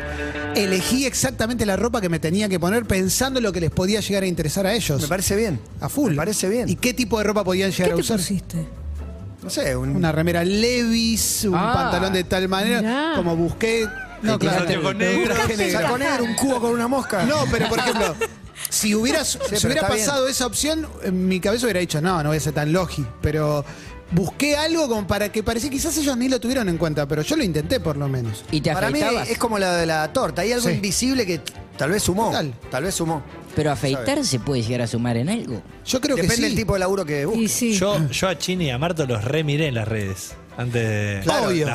Elegí 0.54 1.06
exactamente 1.06 1.64
la 1.64 1.76
ropa 1.76 2.00
que 2.00 2.08
me 2.08 2.18
tenía 2.18 2.48
que 2.48 2.60
poner 2.60 2.84
pensando 2.86 3.40
lo 3.40 3.52
que 3.52 3.60
les 3.60 3.70
podía 3.70 4.00
llegar 4.00 4.24
a 4.24 4.26
interesar 4.26 4.66
a 4.66 4.74
ellos. 4.74 5.00
Me 5.00 5.08
parece 5.08 5.36
bien. 5.36 5.58
a 5.80 5.88
full. 5.88 6.10
Me 6.10 6.16
parece 6.16 6.48
bien. 6.48 6.68
¿Y 6.68 6.76
qué 6.76 6.92
tipo 6.92 7.18
de 7.18 7.24
ropa 7.24 7.44
podían 7.44 7.70
¿Qué 7.70 7.76
llegar 7.78 7.92
a 7.92 7.94
te 7.96 8.00
usar? 8.00 8.16
pusiste? 8.18 8.66
no 9.42 9.50
sé, 9.50 9.76
un, 9.76 9.90
Una 9.96 10.10
remera 10.10 10.42
Levis, 10.42 11.44
un 11.44 11.54
Ah. 11.54 11.72
pantalón 11.74 12.12
de 12.14 12.24
tal 12.24 12.48
manera, 12.48 12.80
Mirá. 12.80 13.12
como 13.16 13.36
busqué. 13.36 13.86
No, 14.24 14.38
claro. 14.38 14.64
negro. 14.94 15.34
saco 15.72 15.98
negro, 15.98 16.24
un 16.24 16.34
cubo 16.34 16.60
con 16.60 16.70
una 16.72 16.88
mosca. 16.88 17.24
No, 17.24 17.44
pero 17.50 17.68
por 17.68 17.78
ejemplo, 17.78 18.14
si 18.70 18.94
hubiera, 18.94 19.24
si 19.24 19.38
pero 19.38 19.60
hubiera 19.68 19.88
pasado 19.88 20.28
esa 20.28 20.46
opción, 20.46 20.86
en 21.02 21.28
mi 21.28 21.40
cabeza 21.40 21.66
hubiera 21.66 21.80
dicho, 21.80 22.00
no, 22.00 22.22
no 22.22 22.30
voy 22.30 22.38
a 22.38 22.40
ser 22.40 22.52
tan 22.54 22.72
logi. 22.72 23.04
Pero 23.20 23.64
busqué 24.10 24.56
algo 24.56 24.88
como 24.88 25.06
para 25.06 25.30
que 25.30 25.42
parecía, 25.42 25.70
quizás 25.70 25.96
ellos 25.98 26.16
ni 26.16 26.28
lo 26.28 26.40
tuvieron 26.40 26.68
en 26.68 26.78
cuenta, 26.78 27.06
pero 27.06 27.22
yo 27.22 27.36
lo 27.36 27.44
intenté 27.44 27.80
por 27.80 27.96
lo 27.96 28.08
menos. 28.08 28.44
¿Y 28.50 28.60
te 28.60 28.72
Para 28.72 28.90
mí 28.90 29.00
afeitabas? 29.00 29.28
es 29.30 29.38
como 29.38 29.58
la 29.58 29.76
de 29.76 29.86
la 29.86 30.12
torta. 30.12 30.42
Hay 30.42 30.52
algo 30.52 30.68
Sí. 30.68 30.74
invisible 30.74 31.26
que 31.26 31.40
tal 31.76 31.90
vez 31.90 32.02
sumó. 32.02 32.26
Total. 32.26 32.54
Tal 32.70 32.84
vez 32.84 32.94
sumó. 32.94 33.22
Pero 33.56 33.70
afeitar 33.70 34.24
se 34.24 34.40
puede 34.40 34.62
llegar 34.62 34.82
a 34.82 34.86
sumar 34.88 35.16
en 35.16 35.28
algo. 35.28 35.62
Yo 35.86 36.00
creo 36.00 36.16
Depende 36.16 36.34
que 36.34 36.42
sí. 36.42 36.48
del 36.48 36.56
tipo 36.56 36.72
de 36.72 36.80
laburo 36.80 37.04
que 37.04 37.22
Y 37.22 37.24
busques. 37.24 37.52
sí. 37.52 37.74
Yo, 37.78 38.08
yo 38.08 38.28
a 38.28 38.36
Chini 38.36 38.66
y 38.66 38.70
a 38.70 38.78
Marto 38.78 39.06
los 39.06 39.22
remiré 39.22 39.68
en 39.68 39.74
las 39.76 39.86
redes. 39.86 40.32
Antes 40.56 40.82
de 40.82 41.20
Claro. 41.24 41.48
Obvio. 41.48 41.68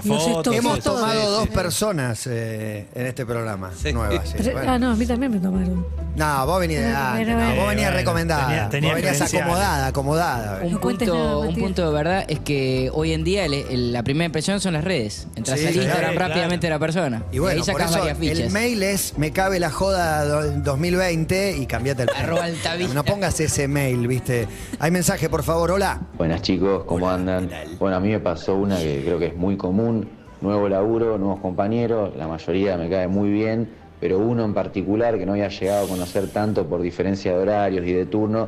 Hemos 0.53 0.79
tomado 0.81 1.11
Sí, 1.21 1.27
dos 1.27 1.43
sí. 1.43 1.49
personas 1.49 2.27
eh, 2.27 2.87
en 2.95 3.05
este 3.07 3.25
programa. 3.25 3.71
Sí. 3.81 3.91
Nuevas. 3.93 4.29
sí. 4.29 4.37
Re- 4.37 4.53
Bueno. 4.53 4.71
Ah, 4.71 4.79
no, 4.79 4.91
a 4.91 4.95
mí 4.95 5.05
también 5.05 5.31
me 5.31 5.39
tomaron. 5.39 5.85
No, 6.15 6.45
vos 6.45 6.59
venís 6.59 6.79
de 6.79 6.87
antes, 6.87 7.27
no, 7.27 7.33
vos 7.55 7.67
venías 7.69 7.91
Bueno, 7.91 7.97
recomendada. 7.97 8.47
tenía- 8.47 8.69
tenía 8.69 8.89
vos 8.93 9.01
venías 9.01 9.21
acomodada, 9.33 9.87
acomodada. 9.87 10.59
Un 10.63 10.73
No 10.73 10.79
punto, 10.81 11.05
nada, 11.05 11.37
un 11.37 11.55
punto 11.55 11.87
de 11.87 11.93
verdad 11.93 12.25
es 12.27 12.39
que 12.39 12.89
hoy 12.93 13.13
en 13.13 13.23
día 13.23 13.45
el- 13.45 13.53
el- 13.53 13.93
la 13.93 14.03
primera 14.03 14.25
impresión 14.25 14.59
son 14.59 14.73
las 14.73 14.83
redes. 14.83 15.27
Entras 15.35 15.59
Sí, 15.59 15.67
al 15.67 15.73
sí, 15.73 15.79
Instagram 15.79 16.13
claro. 16.15 16.27
rápidamente 16.27 16.67
a 16.67 16.69
la 16.71 16.79
persona. 16.79 17.23
Y 17.31 17.39
bueno, 17.39 17.53
ahí 17.53 17.57
por 17.59 17.65
sacas 17.81 17.91
eso 17.91 17.99
varias 17.99 18.17
fichas. 18.17 18.39
el 18.39 18.49
mail 18.51 18.83
es 18.83 19.17
me 19.17 19.31
cabe 19.31 19.59
la 19.59 19.71
joda 19.71 20.25
do- 20.25 20.51
2020 20.61 21.55
y 21.57 21.65
cambiate 21.65 22.03
el 22.03 22.09
Arroba. 22.17 22.47
No 22.93 23.03
pongas 23.05 23.39
ese 23.39 23.67
mail, 23.67 24.05
¿viste? 24.07 24.47
Hay 24.79 24.91
mensaje, 24.91 25.29
por 25.29 25.43
favor, 25.43 25.71
hola. 25.71 26.01
Buenas 26.17 26.41
chicos, 26.41 26.83
¿cómo 26.85 27.09
andan? 27.09 27.49
Bueno, 27.77 27.95
a 27.97 27.99
mí 27.99 28.09
me 28.09 28.19
pasó 28.19 28.55
una 28.55 28.68
que 28.77 29.01
creo 29.03 29.19
que 29.19 29.27
es 29.27 29.35
muy 29.35 29.57
común, 29.57 30.07
nuevo 30.41 30.69
laburo, 30.69 31.17
nuevos 31.17 31.39
compañeros, 31.39 32.15
la 32.15 32.27
mayoría 32.27 32.77
me 32.77 32.89
cae 32.89 33.07
muy 33.07 33.29
bien, 33.29 33.67
pero 33.99 34.19
uno 34.19 34.45
en 34.45 34.53
particular 34.53 35.17
que 35.17 35.25
no 35.25 35.33
había 35.33 35.49
llegado 35.49 35.85
a 35.85 35.89
conocer 35.89 36.27
tanto 36.29 36.65
por 36.65 36.81
diferencia 36.81 37.33
de 37.33 37.37
horarios 37.39 37.85
y 37.85 37.93
de 37.93 38.05
turno, 38.05 38.47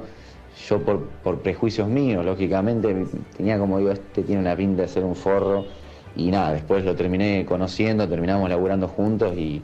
yo 0.67 0.79
por, 0.81 1.01
por 1.23 1.39
prejuicios 1.39 1.87
míos, 1.87 2.23
lógicamente, 2.25 3.05
tenía 3.35 3.57
como 3.57 3.77
digo, 3.79 3.91
este 3.91 4.23
tiene 4.23 4.41
una 4.41 4.55
pinta 4.55 4.83
de 4.83 4.87
ser 4.87 5.03
un 5.03 5.15
forro 5.15 5.65
y 6.15 6.29
nada, 6.29 6.53
después 6.53 6.85
lo 6.85 6.95
terminé 6.95 7.45
conociendo, 7.45 8.07
terminamos 8.07 8.49
laburando 8.49 8.87
juntos 8.87 9.33
y 9.37 9.61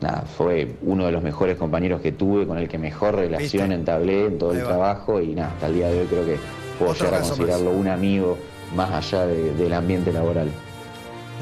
nada, 0.00 0.22
fue 0.22 0.74
uno 0.82 1.06
de 1.06 1.12
los 1.12 1.22
mejores 1.22 1.56
compañeros 1.56 2.00
que 2.00 2.12
tuve, 2.12 2.46
con 2.46 2.58
el 2.58 2.68
que 2.68 2.78
mejor 2.78 3.14
relación 3.14 3.68
¿Viste? 3.68 3.74
entablé 3.74 4.26
en 4.26 4.38
todo 4.38 4.50
Ahí 4.50 4.56
el 4.58 4.64
va. 4.64 4.68
trabajo 4.68 5.20
y 5.20 5.34
nada, 5.34 5.52
hasta 5.52 5.66
el 5.68 5.74
día 5.74 5.88
de 5.88 6.00
hoy 6.00 6.06
creo 6.06 6.24
que 6.24 6.36
puedo 6.78 6.92
Otro 6.92 7.04
llegar 7.06 7.20
a 7.20 7.24
considerarlo 7.24 7.70
un 7.72 7.88
amigo 7.88 8.36
más 8.74 8.90
allá 8.90 9.26
de- 9.26 9.54
del 9.54 9.72
ambiente 9.72 10.12
laboral. 10.12 10.50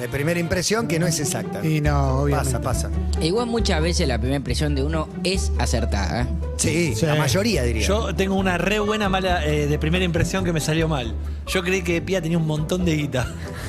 De 0.00 0.08
primera 0.08 0.40
impresión 0.40 0.88
que 0.88 0.98
no 0.98 1.06
es 1.06 1.20
exacta. 1.20 1.64
Y 1.66 1.80
no, 1.82 2.20
obviamente. 2.22 2.58
Pasa, 2.58 2.88
pasa. 2.88 2.90
Igual 3.20 3.46
muchas 3.48 3.82
veces 3.82 4.08
la 4.08 4.16
primera 4.16 4.36
impresión 4.36 4.74
de 4.74 4.82
uno 4.82 5.08
es 5.24 5.52
acertada. 5.58 6.26
Sí, 6.56 6.94
Sí. 6.94 7.04
la 7.04 7.16
mayoría 7.16 7.64
diría. 7.64 7.86
Yo 7.86 8.14
tengo 8.14 8.36
una 8.36 8.56
re 8.56 8.78
buena 8.80 9.10
mala 9.10 9.44
eh, 9.44 9.66
de 9.66 9.78
primera 9.78 10.04
impresión 10.04 10.42
que 10.44 10.52
me 10.54 10.60
salió 10.60 10.88
mal. 10.88 11.14
Yo 11.46 11.62
creí 11.62 11.82
que 11.82 12.00
Pía 12.00 12.22
tenía 12.22 12.38
un 12.38 12.46
montón 12.46 12.84
de 12.86 12.96
guita. 12.96 13.26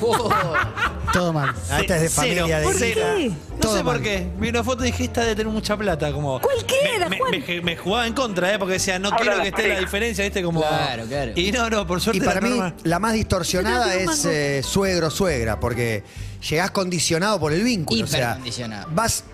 Todo 1.12 1.32
mal. 1.32 1.54
Ah, 1.70 1.80
esta 1.80 1.96
es 1.96 2.02
de 2.02 2.08
Cero, 2.08 2.46
familia 2.46 2.60
de 2.60 2.74
cero. 2.74 3.00
qué? 3.16 3.28
No 3.28 3.56
Todo 3.60 3.76
sé 3.76 3.84
por 3.84 3.92
mal. 3.94 4.02
qué. 4.02 4.26
Vi 4.38 4.48
una 4.48 4.64
foto 4.64 4.82
y 4.84 4.86
dije, 4.90 5.04
esta 5.04 5.24
de 5.24 5.34
tener 5.36 5.52
mucha 5.52 5.76
plata. 5.76 6.12
Como, 6.12 6.40
Cualquiera, 6.40 7.08
me, 7.08 7.16
me- 7.16 7.18
Juan. 7.18 7.30
me- 7.46 7.60
me 7.60 7.76
jugaba 7.76 8.06
en 8.06 8.14
contra, 8.14 8.52
¿eh? 8.54 8.58
Porque 8.58 8.74
decía, 8.74 8.98
no 8.98 9.10
quiero 9.10 9.40
que 9.42 9.48
esté 9.48 9.68
la 9.68 9.80
diferencia, 9.80 10.24
¿viste? 10.24 10.42
Como, 10.42 10.60
Claro, 10.60 11.04
claro. 11.06 11.32
Y 11.36 11.52
no, 11.52 11.68
no, 11.70 11.86
por 11.86 12.00
suerte 12.00 12.18
Y 12.18 12.20
para 12.26 12.40
la 12.40 12.48
mí, 12.48 12.50
norma- 12.56 12.74
la 12.84 12.98
más 12.98 13.12
distorsionada 13.12 13.86
no 14.04 14.12
es 14.12 14.24
eh, 14.24 14.62
suegro-suegra, 14.62 15.60
porque 15.60 16.02
llegás 16.48 16.70
condicionado 16.70 17.38
por 17.38 17.52
el 17.52 17.62
vínculo. 17.62 18.04
O 18.04 18.06
sea, 18.06 18.20
Hipercondicionado. 18.30 18.88
vas, 18.92 19.24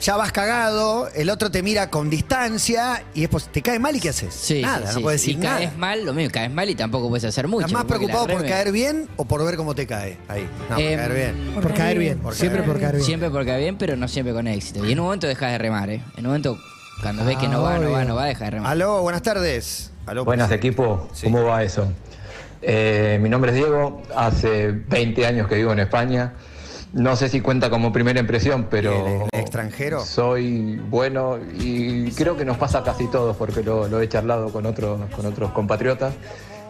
ya 0.00 0.16
vas 0.16 0.32
cagado, 0.32 1.08
el 1.14 1.28
otro 1.30 1.50
te 1.50 1.62
mira 1.62 1.90
con 1.90 2.08
distancia 2.08 3.02
y 3.14 3.20
después 3.20 3.48
te 3.52 3.60
cae 3.62 3.78
mal 3.78 3.94
y 3.94 4.00
¿qué 4.00 4.08
haces? 4.10 4.32
Sí, 4.34 4.62
nada, 4.62 4.78
sí, 4.78 4.84
no 4.86 4.92
sí. 4.92 5.00
puedes 5.02 5.20
decir 5.20 5.34
y 5.34 5.38
nada. 5.38 5.56
caes 5.58 5.76
mal, 5.76 6.04
lo 6.04 6.12
mismo, 6.14 6.30
caes 6.32 6.50
mal 6.50 6.68
y 6.70 6.74
tampoco 6.74 7.08
puedes 7.08 7.24
hacer 7.24 7.46
mucho. 7.48 7.66
¿Estás 7.66 7.72
más 7.74 7.84
porque 7.84 8.06
preocupado 8.06 8.26
la 8.26 8.32
por 8.34 8.42
reme- 8.42 8.48
caer 8.48 8.72
bien 8.72 9.08
o 9.16 9.24
por 9.24 9.44
ver 9.44 9.56
cómo 9.56 9.74
te 9.74 9.86
cae? 9.86 10.16
Ahí. 10.28 10.48
No, 10.70 10.76
por 10.76 10.80
Em, 10.84 10.96
caer 10.98 11.12
bien. 11.14 11.52
Por 11.54 11.74
caer 11.74 11.98
bien. 11.98 12.18
Por 12.18 12.34
Siempre 12.34 12.60
caer 12.60 12.70
por 12.72 12.80
caer 12.80 12.94
bien. 12.94 13.04
Siempre 13.06 13.30
por 13.30 13.44
caer 13.44 13.60
bien, 13.60 13.76
pero 13.78 13.96
no 13.96 14.08
siempre 14.08 14.32
con 14.34 14.46
éxito. 14.46 14.84
Y 14.86 14.92
en 14.92 15.00
un 15.00 15.04
momento 15.06 15.26
dejas 15.26 15.52
de 15.52 15.58
remar, 15.58 15.90
¿eh? 15.90 16.02
En 16.16 16.20
un 16.24 16.26
momento, 16.28 16.58
cuando 17.02 17.24
ves 17.24 17.36
que 17.38 17.48
no 17.48 17.62
va, 17.62 17.78
no 17.78 17.90
va, 17.90 18.04
no 18.04 18.14
va, 18.14 18.24
dejas 18.26 18.46
de 18.46 18.50
remar. 18.50 18.72
Aló, 18.72 19.02
buenas 19.02 19.22
tardes. 19.22 19.90
Aló, 20.06 20.24
Buenas 20.24 20.48
pues. 20.48 20.58
equipo, 20.58 21.08
Sí. 21.12 21.24
¿cómo 21.24 21.44
va 21.44 21.62
eso? 21.62 21.92
Eh, 22.62 23.18
mi 23.22 23.28
nombre 23.28 23.52
es 23.52 23.56
Diego, 23.56 24.02
hace 24.16 24.70
20 24.72 25.26
años 25.26 25.46
que 25.48 25.54
vivo 25.56 25.72
en 25.72 25.80
España. 25.80 26.32
No 26.92 27.14
sé 27.14 27.28
si 27.28 27.40
cuenta 27.40 27.70
como 27.70 27.92
primera 27.92 28.18
impresión, 28.18 28.66
pero 28.68 28.92
¿El- 29.06 29.22
el 29.32 29.40
extranjero? 29.40 30.00
soy 30.00 30.76
bueno 30.90 31.38
y 31.58 32.10
creo 32.12 32.36
que 32.36 32.44
nos 32.44 32.56
pasa 32.56 32.78
a 32.78 32.82
casi 32.84 33.06
todos 33.06 33.36
porque 33.36 33.62
lo, 33.62 33.86
lo 33.86 34.00
he 34.00 34.08
charlado 34.08 34.50
con 34.52 34.66
otros, 34.66 35.00
con 35.14 35.24
otros 35.26 35.52
compatriotas. 35.52 36.14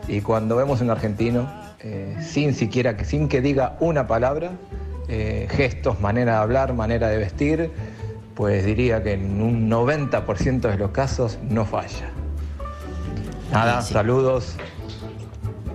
Y 0.08 0.20
cuando 0.20 0.56
vemos 0.56 0.80
un 0.82 0.90
argentino, 0.90 1.50
eh, 1.80 2.16
sin 2.20 2.54
siquiera 2.54 2.96
que, 2.96 3.04
sin 3.04 3.28
que 3.28 3.40
diga 3.40 3.76
una 3.80 4.06
palabra, 4.06 4.52
eh, 5.08 5.46
gestos, 5.50 6.00
manera 6.00 6.32
de 6.32 6.38
hablar, 6.38 6.74
manera 6.74 7.08
de 7.08 7.16
vestir, 7.16 7.70
pues 8.34 8.64
diría 8.64 9.02
que 9.02 9.12
en 9.14 9.40
un 9.40 9.68
90% 9.70 10.68
de 10.68 10.76
los 10.76 10.90
casos 10.90 11.38
no 11.48 11.64
falla. 11.64 12.10
Nada, 13.52 13.82
Sí. 13.82 13.94
saludos. 13.94 14.56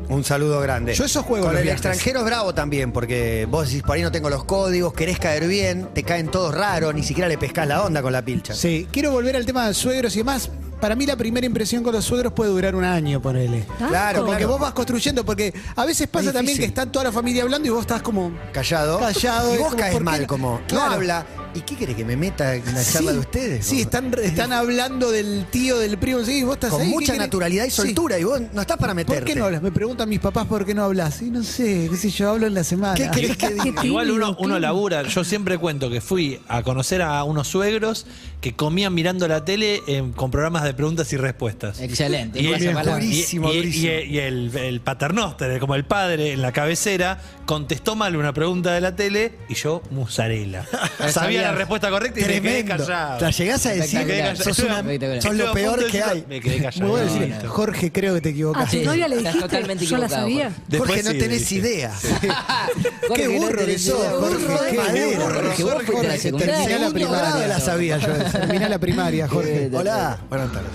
Un 0.09 0.23
saludo 0.23 0.59
grande. 0.61 0.93
Yo 0.93 1.05
esos 1.05 1.23
juegos 1.25 1.47
Con 1.47 1.53
los 1.53 1.61
el 1.61 1.65
viajes. 1.65 1.81
extranjero 1.85 2.19
es 2.19 2.25
bravo 2.25 2.53
también, 2.53 2.91
porque 2.91 3.47
vos 3.49 3.67
decís, 3.67 3.81
por 3.83 3.95
ahí 3.95 4.01
no 4.03 4.11
tengo 4.11 4.29
los 4.29 4.43
códigos, 4.45 4.93
querés 4.93 5.17
caer 5.19 5.47
bien, 5.47 5.89
te 5.93 6.03
caen 6.03 6.27
todos 6.29 6.53
raros, 6.53 6.93
ni 6.93 7.03
siquiera 7.03 7.27
le 7.27 7.37
pescás 7.37 7.67
la 7.67 7.83
onda 7.83 8.01
con 8.01 8.13
la 8.13 8.21
pilcha. 8.23 8.53
Sí, 8.53 8.87
quiero 8.91 9.11
volver 9.11 9.35
al 9.35 9.45
tema 9.45 9.67
de 9.67 9.73
suegros 9.73 10.13
y 10.15 10.19
demás. 10.19 10.49
para 10.79 10.93
mí 10.95 11.05
la 11.07 11.15
primera 11.15 11.45
impresión 11.47 11.81
con 11.83 11.93
los 11.93 12.05
suegros 12.05 12.33
puede 12.33 12.51
durar 12.51 12.75
un 12.75 12.83
año, 12.83 13.19
ponele. 13.21 13.65
Claro, 13.77 14.19
Como 14.19 14.31
que 14.33 14.37
claro. 14.37 14.51
vos 14.53 14.59
vas 14.61 14.73
construyendo, 14.73 15.25
porque 15.25 15.51
a 15.75 15.85
veces 15.85 16.07
pasa 16.07 16.31
también 16.31 16.57
que 16.57 16.65
está 16.65 16.85
toda 16.85 17.05
la 17.05 17.11
familia 17.11 17.41
hablando 17.43 17.67
y 17.67 17.71
vos 17.71 17.81
estás 17.81 18.01
como. 18.03 18.31
Callado. 18.51 18.99
Callado, 18.99 19.55
Y 19.55 19.57
vos 19.57 19.73
caes 19.73 19.93
¿por 19.93 20.01
qué 20.01 20.05
mal, 20.05 20.21
no? 20.21 20.27
como. 20.27 20.61
Claro. 20.67 20.85
No 20.89 20.93
habla. 20.93 21.25
¿Y 21.55 21.61
qué 21.61 21.77
querés 21.77 21.95
que 21.95 22.03
me 22.03 22.17
meta 22.17 22.53
en 22.53 22.65
la 22.73 22.83
charla 22.83 23.13
de 23.13 23.19
ustedes? 23.19 23.65
Sí, 23.65 23.79
están, 23.81 24.13
están 24.21 24.51
hablando 24.51 25.09
del 25.09 25.45
tío, 25.49 25.79
del 25.79 25.97
primo, 25.97 26.21
sí, 26.25 26.43
vos 26.43 26.55
estás 26.55 26.71
Con 26.71 26.81
ahí. 26.81 26.87
¿qué 26.89 26.93
mucha 26.93 27.05
querés? 27.13 27.19
naturalidad 27.19 27.63
y 27.65 27.69
Sí. 27.69 27.77
soltura. 27.77 28.19
Y 28.19 28.25
vos 28.25 28.41
no 28.53 28.59
estás 28.61 28.75
para 28.77 28.93
meterte. 28.93 29.21
¿Por 29.21 29.27
qué 29.29 29.35
no 29.39 29.45
hablas? 29.45 29.61
Me 29.61 29.71
preguntan 29.71 30.09
mis 30.09 30.19
papás 30.19 30.47
por 30.47 30.65
qué 30.65 30.73
no 30.73 30.83
hablas. 30.83 31.21
Y 31.21 31.31
no 31.31 31.43
sé, 31.43 31.87
qué 31.89 31.95
sé 31.95 32.09
yo, 32.09 32.31
hablo 32.31 32.47
en 32.47 32.53
la 32.55 32.63
semana. 32.65 32.95
¿Qué 32.95 33.09
querés 33.09 33.37
que 33.37 33.53
diga? 33.63 33.85
Igual 33.85 34.11
uno, 34.11 34.35
uno 34.37 34.59
labura. 34.59 35.03
Yo 35.03 35.23
siempre 35.23 35.57
cuento 35.57 35.89
que 35.89 36.01
fui 36.01 36.41
a 36.49 36.61
conocer 36.61 37.01
a 37.01 37.23
unos 37.23 37.47
suegros 37.47 38.05
que 38.41 38.53
comían 38.53 38.93
mirando 38.93 39.25
la 39.27 39.45
tele 39.45 39.81
eh, 39.87 40.03
con 40.15 40.29
programas 40.31 40.63
de 40.65 40.73
preguntas 40.73 41.11
y 41.13 41.17
respuestas. 41.17 41.79
Excelente. 41.79 42.41
Y, 42.41 42.47
el, 42.51 42.73
palabra. 42.73 43.01
y- 43.03 43.07
Durísimo, 43.07 43.51
y- 43.53 43.57
durísimo. 43.57 43.91
y- 43.93 44.13
y 44.15 44.19
el, 44.19 44.55
el 44.57 44.81
paternoster, 44.81 45.57
como 45.61 45.75
el 45.75 45.85
padre 45.85 46.33
en 46.33 46.41
la 46.41 46.51
cabecera, 46.51 47.17
contestó 47.45 47.95
mal 47.95 48.15
una 48.17 48.33
pregunta 48.33 48.73
de 48.73 48.81
la 48.81 48.95
tele 48.95 49.31
y 49.47 49.55
yo, 49.55 49.81
musarela. 49.89 50.65
Sabía 51.09 51.11
Sabía. 51.11 51.44
La 51.51 51.57
respuesta 51.57 51.89
correcta 51.89 52.19
y 52.19 52.23
me 52.23 52.27
quedé 52.29 52.41
Tremendo. 52.63 52.85
callado. 52.85 53.19
La 53.21 53.29
llegás 53.31 53.65
a 53.65 53.69
decir, 53.73 53.99
sos, 54.37 54.59
una- 54.59 54.79
Espectacular. 54.79 55.17
sos 55.21 55.25
Estuve 55.25 55.35
lo 55.45 55.53
peor 55.53 55.79
de 55.79 55.85
que 55.85 55.97
decirlo, 55.97 56.11
hay. 56.11 56.25
Me 56.27 56.41
quedé 56.41 56.61
callado. 56.63 56.79
Me 56.85 56.87
voy 56.89 56.99
a 57.01 57.03
decir. 57.03 57.47
Jorge, 57.47 57.91
creo 57.91 58.13
que 58.15 58.21
te 58.21 58.29
A 58.29 58.31
equivocaste. 58.31 58.77
tu 58.79 58.85
novia 58.85 59.07
le 59.07 59.15
estás 59.17 59.33
dijiste, 59.33 59.49
totalmente 59.49 59.85
yo 59.85 59.97
la 59.97 60.05
equivocado, 60.05 60.27
sabía. 60.27 60.51
Jorge. 60.77 61.03
No 61.03 61.11
sí, 61.11 61.17
tenés 61.17 61.51
idea. 61.51 61.91
Jorge, 63.07 63.21
Qué 63.23 63.27
no 63.27 63.33
burro 63.41 63.57
que 63.59 63.65
tenés 63.65 63.85
sos, 63.85 63.99
idea. 63.99 64.09
Jorge. 64.11 64.35
Burro, 64.45 64.59
Qué 64.69 64.75
Jorge, 64.77 65.05
burro. 65.15 65.25
Jorge, 65.25 65.63
vos 65.63 65.73
fuiste 65.73 65.93
a 65.93 65.95
la 65.95 66.03
Jorge, 66.09 66.19
secundaria. 66.19 66.55
terminá 66.55 66.79
la 66.79 66.85
Segundo 66.87 67.09
grado 67.09 67.25
primaria. 67.25 67.47
la 67.47 67.59
sabía 67.59 67.97
yo. 67.97 68.07
Terminá 68.31 68.69
la 68.69 68.79
primaria, 68.79 69.27
Jorge. 69.27 69.69
Hola, 69.73 70.17
buenas 70.29 70.51
tardes. 70.51 70.69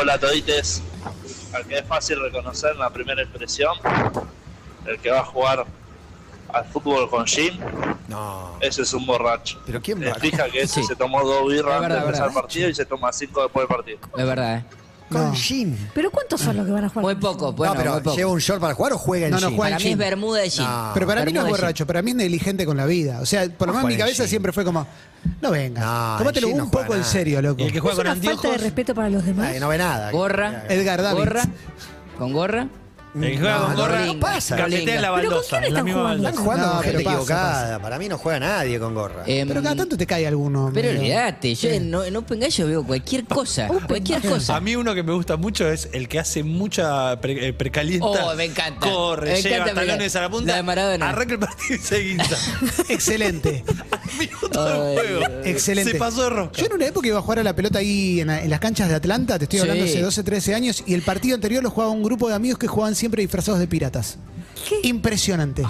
Hola 0.00 0.18
todites. 0.18 0.82
Al 1.52 1.66
que 1.66 1.78
es 1.78 1.84
fácil 1.86 2.18
reconocer 2.22 2.70
en 2.72 2.78
la 2.78 2.88
primera 2.90 3.22
impresión, 3.22 3.72
el 4.86 4.98
que 4.98 5.10
va 5.10 5.20
a 5.20 5.24
jugar 5.24 5.64
al 6.52 6.64
fútbol 6.66 7.08
con 7.08 7.26
Jim, 7.26 7.58
No. 8.08 8.56
ese 8.60 8.82
es 8.82 8.92
un 8.92 9.06
borracho. 9.06 9.60
¿Pero 9.66 9.80
quién 9.80 10.00
Te 10.00 10.08
va? 10.10 10.14
fija 10.16 10.44
que 10.50 10.62
ese 10.62 10.80
Sí. 10.80 10.86
se 10.86 10.96
tomó 10.96 11.22
dos 11.22 11.48
birras 11.48 11.76
Es 11.78 11.82
antes 11.82 11.98
de 11.98 12.04
empezar 12.06 12.28
el 12.28 12.34
partido 12.34 12.68
y 12.68 12.74
se 12.74 12.84
toma 12.84 13.12
cinco 13.12 13.42
después 13.42 13.66
del 13.68 13.76
partido. 13.76 13.98
Es 14.16 14.26
verdad, 14.26 14.56
¿eh? 14.58 14.64
Con 15.10 15.24
No. 15.28 15.34
Jim. 15.34 15.76
¿Pero 15.94 16.10
cuántos 16.10 16.40
son 16.40 16.56
los 16.56 16.64
que 16.64 16.72
van 16.72 16.84
a 16.84 16.88
jugar? 16.88 17.02
Muy 17.04 17.14
poco, 17.16 17.52
bueno, 17.52 17.74
no, 17.74 17.78
pero 17.80 17.92
muy 17.92 18.00
poco. 18.00 18.16
¿lleva 18.16 18.30
un 18.30 18.38
short 18.38 18.60
para 18.62 18.72
jugar 18.74 18.92
o 18.94 18.98
juega 18.98 19.26
en 19.26 19.32
No, 19.32 19.40
no, 19.40 19.56
Para 19.56 19.78
mí 19.78 19.88
es. 19.88 19.98
Bermuda 19.98 20.40
de 20.40 20.48
Jim. 20.50 20.64
No. 20.64 20.90
Pero 20.94 21.06
para 21.06 21.24
mí 21.24 21.32
no 21.32 21.42
es 21.44 21.48
borracho, 21.50 21.86
para 21.86 22.00
mí 22.00 22.10
es 22.12 22.16
negligente 22.16 22.64
con 22.64 22.76
la 22.78 22.86
vida. 22.86 23.20
O 23.20 23.26
sea, 23.26 23.42
por 23.50 23.68
lo 23.68 23.74
No 23.74 23.78
menos 23.80 23.90
en 23.90 23.96
mi 23.96 23.98
cabeza 23.98 24.22
jean. 24.22 24.28
siempre 24.30 24.52
fue 24.52 24.64
como, 24.64 24.86
no 25.42 25.50
venga, 25.50 25.80
No, 25.82 26.18
tómatelo 26.18 26.48
un 26.48 26.56
no 26.56 26.70
poco 26.70 26.94
en 26.94 27.04
serio, 27.04 27.42
loco. 27.42 27.60
Y 27.60 27.66
el 27.66 27.72
que 27.72 27.78
Es 27.78 27.82
juega 27.82 27.96
con 27.96 28.06
una 28.06 28.16
falta 28.16 28.50
de 28.52 28.58
respeto 28.58 28.94
para 28.94 29.10
los 29.10 29.24
demás. 29.24 29.48
Ay, 29.52 29.60
no 29.60 29.68
ve 29.68 29.76
nada. 29.78 30.10
Gorra. 30.12 30.64
Edgar 30.70 31.02
Davids. 31.02 31.24
Gorra. 31.26 31.42
Con 32.18 32.32
gorra. 32.32 32.68
El 33.14 33.20
que 33.32 33.38
juega 33.38 33.58
No, 33.58 33.66
con 33.66 33.76
gorra, 33.76 34.06
no 34.06 34.18
pasa. 34.20 34.54
en 34.56 34.62
la 34.62 34.68
¿Pero 34.68 35.02
con 35.02 35.12
baldosa. 35.12 35.48
quién 35.58 35.58
en 35.58 35.62
la 35.62 35.68
están 35.68 35.84
misma 35.84 36.00
jugando? 36.00 36.28
Están 36.28 36.42
jugando 36.44 36.66
No, 36.66 36.72
con 36.72 36.82
gente 36.82 36.98
pasa, 37.04 37.10
equivocada. 37.12 37.78
Para 37.82 37.98
mí 37.98 38.08
no 38.08 38.18
juega 38.18 38.40
nadie 38.40 38.78
con 38.80 38.94
gorra. 38.94 39.22
Em, 39.26 39.48
Pero 39.48 39.62
cada 39.62 39.76
tanto 39.76 39.96
te 39.98 40.06
cae 40.06 40.26
alguno. 40.26 40.70
Pero 40.72 40.88
medio. 40.88 41.00
olvídate, 41.00 41.54
yo 41.54 41.68
en, 41.68 41.90
no- 41.90 42.04
en 42.04 42.16
Open 42.16 42.40
Gallo 42.40 42.66
veo 42.66 42.84
cualquier 42.84 43.24
cosa. 43.24 43.68
Cualquier 43.86 44.22
cosa. 44.22 44.56
A 44.56 44.60
mí 44.60 44.76
uno 44.76 44.94
que 44.94 45.02
me 45.02 45.12
gusta 45.12 45.36
mucho 45.36 45.68
es 45.68 45.90
el 45.92 46.08
que 46.08 46.20
hace 46.20 46.42
mucha 46.42 47.20
pre- 47.20 47.48
eh, 47.48 47.52
precalienta. 47.52 48.06
Oh, 48.06 48.34
me 48.34 48.44
encanta. 48.44 48.80
Corre, 48.80 49.32
Me 49.32 49.42
lleva 49.42 49.56
encanta 49.56 49.74
talones 49.82 50.16
a 50.16 50.20
la 50.22 50.30
punta. 50.30 50.50
la 50.52 50.56
de 50.56 50.62
Maradona. 50.62 51.08
Arranca 51.10 51.34
el 51.34 51.38
partido 51.40 51.74
y 51.74 51.78
se 51.78 51.98
guinza. 51.98 52.36
Excelente. 52.88 53.64
Minuto 54.18 54.64
de 54.64 54.94
juego. 54.94 55.20
Excelente. 55.44 55.92
Se 55.92 55.98
pasó 55.98 56.24
de 56.24 56.30
rosca. 56.30 56.60
Yo 56.60 56.66
en 56.66 56.72
una 56.74 56.86
época 56.86 57.08
iba 57.08 57.18
a 57.18 57.22
jugar 57.22 57.38
a 57.40 57.42
la 57.42 57.54
pelota 57.54 57.78
ahí 57.78 58.20
en, 58.20 58.26
la- 58.28 58.42
en 58.42 58.50
las 58.50 58.60
canchas 58.60 58.88
de 58.88 58.94
Atlanta, 58.94 59.38
te 59.38 59.44
estoy 59.44 59.58
Sí. 59.58 59.62
hablando 59.62 59.84
hace 59.84 60.00
12, 60.00 60.22
13 60.22 60.54
años, 60.54 60.82
y 60.86 60.94
el 60.94 61.02
partido 61.02 61.34
anterior 61.34 61.62
lo 61.62 61.70
jugaba 61.70 61.92
un 61.92 62.02
grupo 62.02 62.28
de 62.28 62.34
amigos 62.34 62.58
que 62.58 62.66
jugaban 62.68 62.94
siempre 62.94 63.22
disfrazados 63.22 63.60
de 63.60 63.66
piratas. 63.66 64.18
Impresionante. 64.82 65.62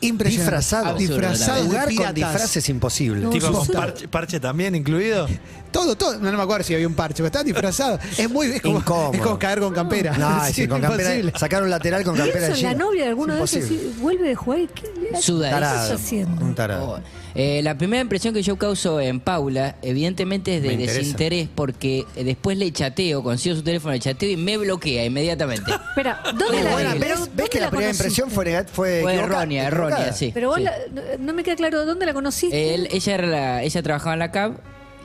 Impresionante. 0.00 0.28
Disfrazado. 0.52 0.86
Absurdo, 0.88 1.14
Disfrazados 1.14 1.62
de 1.62 1.68
Jugar 1.68 1.94
con 1.94 2.14
disfraz 2.14 2.56
es 2.56 2.68
imposible. 2.68 3.20
No, 3.20 3.30
Tipo, 3.30 3.52
con 3.52 3.66
parche, 3.68 4.08
parche 4.08 4.40
también 4.40 4.74
incluido. 4.74 5.28
Todo, 5.70 5.96
todo. 5.96 6.18
No, 6.18 6.30
no 6.32 6.36
me 6.38 6.42
acuerdo 6.42 6.64
si 6.64 6.74
había 6.74 6.88
un 6.88 6.94
parche, 6.94 7.16
pero 7.18 7.26
estaban 7.26 7.46
disfrazados. 7.46 8.00
Es 8.18 8.28
muy. 8.28 8.48
Es 8.48 8.60
como, 8.62 8.78
Incómodo. 8.78 9.12
es 9.12 9.20
como 9.20 9.38
caer 9.38 9.60
con 9.60 9.72
campera. 9.72 10.16
No, 10.18 10.44
Sí, 10.46 10.52
sí, 10.62 10.68
con 10.68 10.80
campera. 10.80 11.38
Sacar 11.38 11.62
un 11.62 11.70
lateral 11.70 12.02
con 12.02 12.16
campera 12.16 12.48
en 12.48 12.62
la 12.62 12.74
novia 12.74 13.04
de 13.04 13.08
alguno 13.10 13.44
Es 13.44 13.52
de 13.52 13.60
y 13.74 13.94
vuelve 14.00 14.28
de 14.28 14.34
jugar 14.34 14.58
y 14.60 14.66
¿qué 14.66 14.90
le 15.12 15.22
Suda. 15.22 15.48
¿Qué 15.48 15.54
Tarado. 15.54 15.82
estás 15.84 16.00
haciendo? 16.00 16.44
Un 16.44 16.54
tarado. 16.56 16.84
Oh. 16.84 17.21
Eh, 17.34 17.60
la 17.62 17.78
primera 17.78 18.02
impresión 18.02 18.34
que 18.34 18.42
yo 18.42 18.56
causo 18.56 19.00
en 19.00 19.20
Paula, 19.20 19.76
evidentemente 19.82 20.56
es 20.56 20.62
de 20.62 20.76
desinterés, 20.76 21.48
porque 21.54 22.04
eh, 22.16 22.24
después 22.24 22.58
le 22.58 22.70
chateo, 22.72 23.22
consigo 23.22 23.56
su 23.56 23.62
teléfono, 23.62 23.92
le 23.94 24.00
chateo 24.00 24.30
y 24.30 24.36
me 24.36 24.56
bloquea 24.58 25.04
inmediatamente. 25.04 25.70
Espera, 25.90 26.20
¿dónde 26.38 26.62
la 26.62 26.72
buena. 26.72 26.90
pero 26.98 27.08
¿Ves, 27.08 27.18
dónde 27.20 27.42
ves 27.42 27.50
que 27.50 27.60
la, 27.60 27.70
primera 27.70 27.92
conociste? 27.92 28.20
impresión 28.20 28.30
fue, 28.30 28.64
fue, 29.02 29.14
errónea, 29.14 29.66
errónea, 29.66 30.12
sí. 30.12 30.30
Pero 30.34 30.48
vos 30.48 30.58
sí. 30.58 30.64
la- 30.64 30.74
no, 31.18 31.32
me 31.32 31.42
queda 31.42 31.56
claro 31.56 31.86
dónde 31.86 32.04
la 32.06 32.12
conociste. 32.14 32.74
Él- 32.74 32.88
ella, 32.92 33.14
era 33.14 33.26
la- 33.26 33.62
ella 33.62 33.82
trabajaba 33.82 34.12
en 34.12 34.18
la 34.18 34.30
CAB 34.30 34.52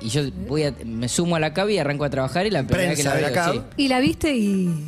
y 0.01 0.09
yo 0.09 0.21
voy 0.47 0.63
a, 0.63 0.73
me 0.85 1.07
sumo 1.09 1.35
a 1.37 1.39
la 1.39 1.53
CAB 1.53 1.69
y 1.71 1.77
arranco 1.79 2.03
a 2.03 2.09
trabajar 2.09 2.45
y 2.45 2.51
la 2.51 2.63
primera 2.63 2.89
vez 2.89 2.97
que 2.97 3.03
Prensa 3.03 3.21
la 3.21 3.21
la 3.21 3.27
veo, 3.33 3.35
CAB. 3.35 3.53
sí. 3.53 3.83
Y 3.83 3.87
la 3.87 3.99
viste 3.99 4.35
y. 4.35 4.87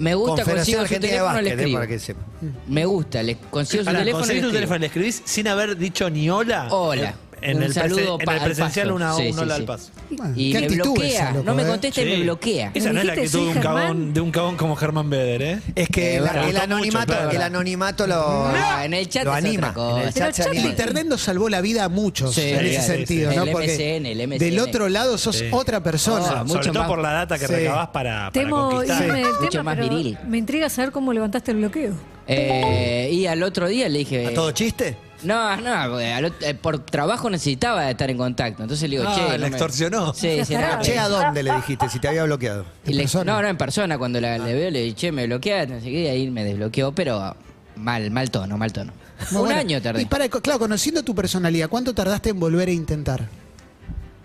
Me 0.00 0.14
gusta, 0.14 0.44
consigo 0.44 0.86
su 0.86 0.98
teléfono, 0.98 1.40
le 1.42 1.50
eh, 1.50 1.52
escribo. 1.52 1.74
para 1.74 1.86
que 1.86 1.98
sepa. 1.98 2.20
Me 2.66 2.84
gusta, 2.86 3.22
le 3.22 3.36
consigo 3.36 3.82
su 3.82 3.84
Pará, 3.84 3.98
teléfono 3.98 4.04
le 4.04 4.12
conseguís 4.12 4.40
tu 4.40 4.46
escribo. 4.46 4.52
teléfono 4.52 4.78
le 4.78 4.86
escribís 4.86 5.22
sin 5.26 5.46
haber 5.46 5.76
dicho 5.76 6.08
ni 6.08 6.30
hola. 6.30 6.68
Hola. 6.70 7.14
En 7.42 7.56
Un 7.56 7.62
el, 7.62 7.72
saludo 7.72 8.18
en 8.20 8.28
el 8.28 8.38
al 8.38 8.44
presencial 8.44 8.86
paso. 8.88 8.96
una, 8.96 9.14
Sí, 9.14 9.26
un 9.28 9.32
sí, 9.34 9.40
hola 9.40 9.54
sí. 9.54 9.60
al 9.60 9.66
paso. 9.66 9.90
Bueno, 10.10 10.32
Y 10.36 10.52
qué 10.52 10.58
me 10.58 10.64
actitud 10.66 10.84
bloquea, 10.92 11.08
esa, 11.08 11.30
loco, 11.32 11.44
no 11.44 11.54
me 11.54 11.62
¿eh? 11.62 11.66
contesta 11.66 12.00
y 12.02 12.04
me 12.04 12.20
bloquea. 12.22 12.70
Esa 12.74 12.92
no 12.92 13.00
es 13.00 13.06
la 13.06 13.12
actitud 13.14 13.38
de 13.40 13.46
un, 13.56 13.62
cabón, 13.62 14.14
de 14.14 14.20
un 14.20 14.30
cabón 14.30 14.56
como 14.56 14.76
Germán 14.76 15.08
Beder, 15.10 15.42
¿eh? 15.42 15.60
Es 15.74 15.88
que 15.88 16.16
Eh, 16.16 16.20
la- 16.20 16.48
el, 16.48 16.56
anonimato, 16.58 17.12
Mucho, 17.14 17.30
el 17.30 17.42
anonimato 17.42 18.06
lo, 18.06 18.52
No, 18.52 18.82
en 18.82 18.94
el 18.94 19.08
chat 19.08 19.24
lo 19.24 19.32
anima. 19.32 19.74
En 19.76 20.08
el 20.08 20.12
chat 20.14 20.40
anima. 20.40 20.68
Internet 20.68 21.06
nos 21.06 21.22
salvó 21.22 21.48
la 21.48 21.60
vida 21.60 21.84
a 21.84 21.88
muchos 21.88 22.34
Sí, 22.34 22.42
en 22.42 22.66
ese 22.66 22.80
sí, 22.82 22.86
sentido, 22.86 23.30
sí. 23.30 23.36
¿no? 23.36 23.44
El 23.44 23.52
Porque 23.52 23.66
MSN, 23.74 24.06
el 24.06 24.20
MSN. 24.28 24.38
del 24.38 24.58
otro 24.60 24.88
lado 24.88 25.16
sos 25.18 25.36
Sí. 25.36 25.46
otra 25.50 25.82
persona. 25.82 26.42
Oh, 26.42 26.44
mucho 26.44 26.54
Sobre 26.54 26.66
todo 26.72 26.78
más- 26.80 26.88
por 26.88 26.98
la 26.98 27.12
data 27.12 27.38
que 27.38 27.46
Sí. 27.46 27.52
recabás 27.54 27.88
para, 27.88 28.30
para 28.30 28.32
Temo 28.32 28.70
conquistar. 28.70 29.62
más 29.64 29.78
viril. 29.78 30.18
me 30.28 30.38
intriga 30.38 30.68
saber 30.68 30.90
cómo 30.92 31.12
levantaste 31.12 31.52
el 31.52 31.56
bloqueo. 31.58 31.92
Eh, 32.26 33.08
y 33.12 33.26
al 33.26 33.42
otro 33.42 33.66
día 33.68 33.88
le 33.88 33.98
dije. 34.00 34.26
¿A 34.26 34.34
todo 34.34 34.52
chiste? 34.52 34.96
No, 35.22 35.56
no, 35.56 35.90
porque 35.90 36.12
al 36.12 36.24
ot- 36.26 36.42
eh, 36.42 36.54
por 36.54 36.78
trabajo 36.80 37.28
necesitaba 37.30 37.90
estar 37.90 38.10
en 38.10 38.16
contacto. 38.16 38.62
Entonces 38.62 38.88
le 38.88 38.96
digo, 38.98 39.08
Ah, 39.08 39.14
che. 39.14 39.22
la 39.22 39.34
no 39.36 39.40
me- 39.42 39.46
extorsionó. 39.48 40.14
Sí, 40.14 40.44
sí, 40.44 40.54
no. 40.54 40.78
Che, 40.82 40.98
¿a 40.98 41.08
dónde 41.08 41.42
le 41.42 41.54
dijiste 41.56 41.88
si 41.88 41.98
te 41.98 42.08
había 42.08 42.24
bloqueado? 42.24 42.64
y 42.86 42.92
le- 42.94 43.02
persona? 43.02 43.32
no, 43.32 43.42
no, 43.42 43.48
en 43.48 43.56
persona. 43.56 43.98
Cuando 43.98 44.20
la, 44.20 44.38
le 44.38 44.54
veo, 44.54 44.70
le 44.70 44.80
dije, 44.82 44.94
che, 44.96 45.12
me 45.12 45.26
bloqueaste, 45.26 45.74
no 45.74 45.80
sé 45.80 45.86
qué, 45.86 46.02
y 46.04 46.06
ahí 46.06 46.30
me 46.30 46.44
desbloqueó, 46.44 46.92
pero 46.92 47.36
mal, 47.76 48.10
mal 48.10 48.30
tono, 48.30 48.56
mal 48.56 48.72
tono. 48.72 48.92
Muy 49.32 49.40
Un 49.42 49.46
bueno. 49.48 49.60
año 49.60 49.82
tardé. 49.82 50.02
Y 50.02 50.06
para, 50.06 50.28
claro, 50.28 50.58
conociendo 50.58 51.02
tu 51.02 51.14
personalidad, 51.14 51.68
¿cuánto 51.68 51.94
tardaste 51.94 52.30
en 52.30 52.40
volver 52.40 52.68
a 52.68 52.72
intentar? 52.72 53.28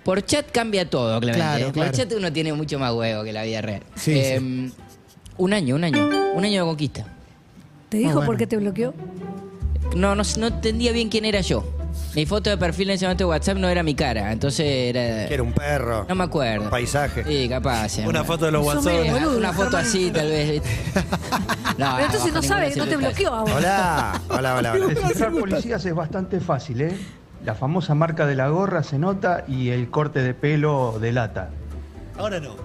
Por 0.06 0.24
chat 0.24 0.50
cambia 0.52 0.90
todo, 0.90 1.20
Clemente. 1.20 1.40
Claro, 1.46 1.72
Por 1.74 1.92
chat 1.92 2.14
uno 2.14 2.32
tiene 2.32 2.54
mucho 2.54 2.78
más 2.80 2.94
huevo 2.94 3.24
que 3.24 3.34
la 3.34 3.44
vida 3.44 3.62
real. 3.62 3.82
Sí, 3.96 4.12
Eh, 4.16 4.72
Un 5.38 5.52
año, 5.54 5.76
un 5.76 5.84
año. 5.84 6.08
Un 6.36 6.46
año 6.46 6.62
de 6.64 6.68
conquista. 6.70 7.06
¿Te 7.90 7.98
dijo 7.98 8.12
bueno. 8.14 8.26
por 8.28 8.38
qué 8.38 8.48
te 8.48 8.56
bloqueó? 8.58 8.94
No, 9.96 10.14
no, 10.16 10.24
no 10.38 10.48
entendía 10.48 10.92
bien 10.92 11.10
quién 11.10 11.26
era 11.26 11.42
yo. 11.42 11.64
Mi 12.14 12.26
foto 12.26 12.50
de 12.50 12.58
perfil 12.58 12.90
en 12.90 12.96
ese 12.96 13.06
momento 13.06 13.24
de 13.26 13.30
WhatsApp 13.30 13.58
no 13.58 13.68
era 13.68 13.84
mi 13.84 13.94
cara, 13.96 14.32
entonces 14.32 14.66
era... 14.96 15.28
Que 15.28 15.34
era 15.34 15.44
un 15.44 15.52
perro. 15.54 16.06
No 16.08 16.16
me 16.16 16.24
acuerdo. 16.26 16.66
Un 16.66 16.70
paisaje. 16.70 17.24
Sí, 17.26 17.50
capaz. 17.50 17.90
sí, 17.90 18.02
Una 18.06 18.24
foto 18.24 18.46
de 18.46 18.52
los 18.52 18.66
Sos 18.66 18.76
guasones. 18.76 19.00
medio 19.12 19.14
boludo, 19.26 19.38
Una 19.38 19.52
foto 19.54 19.64
Germán. 19.72 19.86
así, 19.86 20.12
tal 20.12 20.28
vez. 20.30 20.62
Pero 21.78 22.00
entonces 22.00 22.28
no 22.28 22.42
bajo 22.42 22.48
sabe, 22.48 22.68
ninguna 22.70 22.86
no 22.86 22.90
te 22.92 22.98
circunstancia. 22.98 22.98
bloqueó 22.98 23.34
a 23.34 23.42
vos. 23.42 23.52
Hola. 23.52 24.22
Hola, 24.30 24.56
hola, 24.56 24.72
hola. 24.74 24.88
Descifrar 24.94 25.32
policías 25.32 25.86
es 25.86 25.94
bastante 25.96 26.40
fácil, 26.40 26.82
¿eh? 26.82 26.98
La 27.44 27.54
famosa 27.56 27.96
marca 27.96 28.26
de 28.26 28.36
la 28.36 28.48
gorra 28.50 28.82
se 28.84 28.98
nota 28.98 29.44
y 29.48 29.70
el 29.70 29.90
corte 29.90 30.22
de 30.22 30.34
pelo 30.34 30.98
delata. 31.00 31.50
Ahora 32.18 32.40
no. 32.40 32.56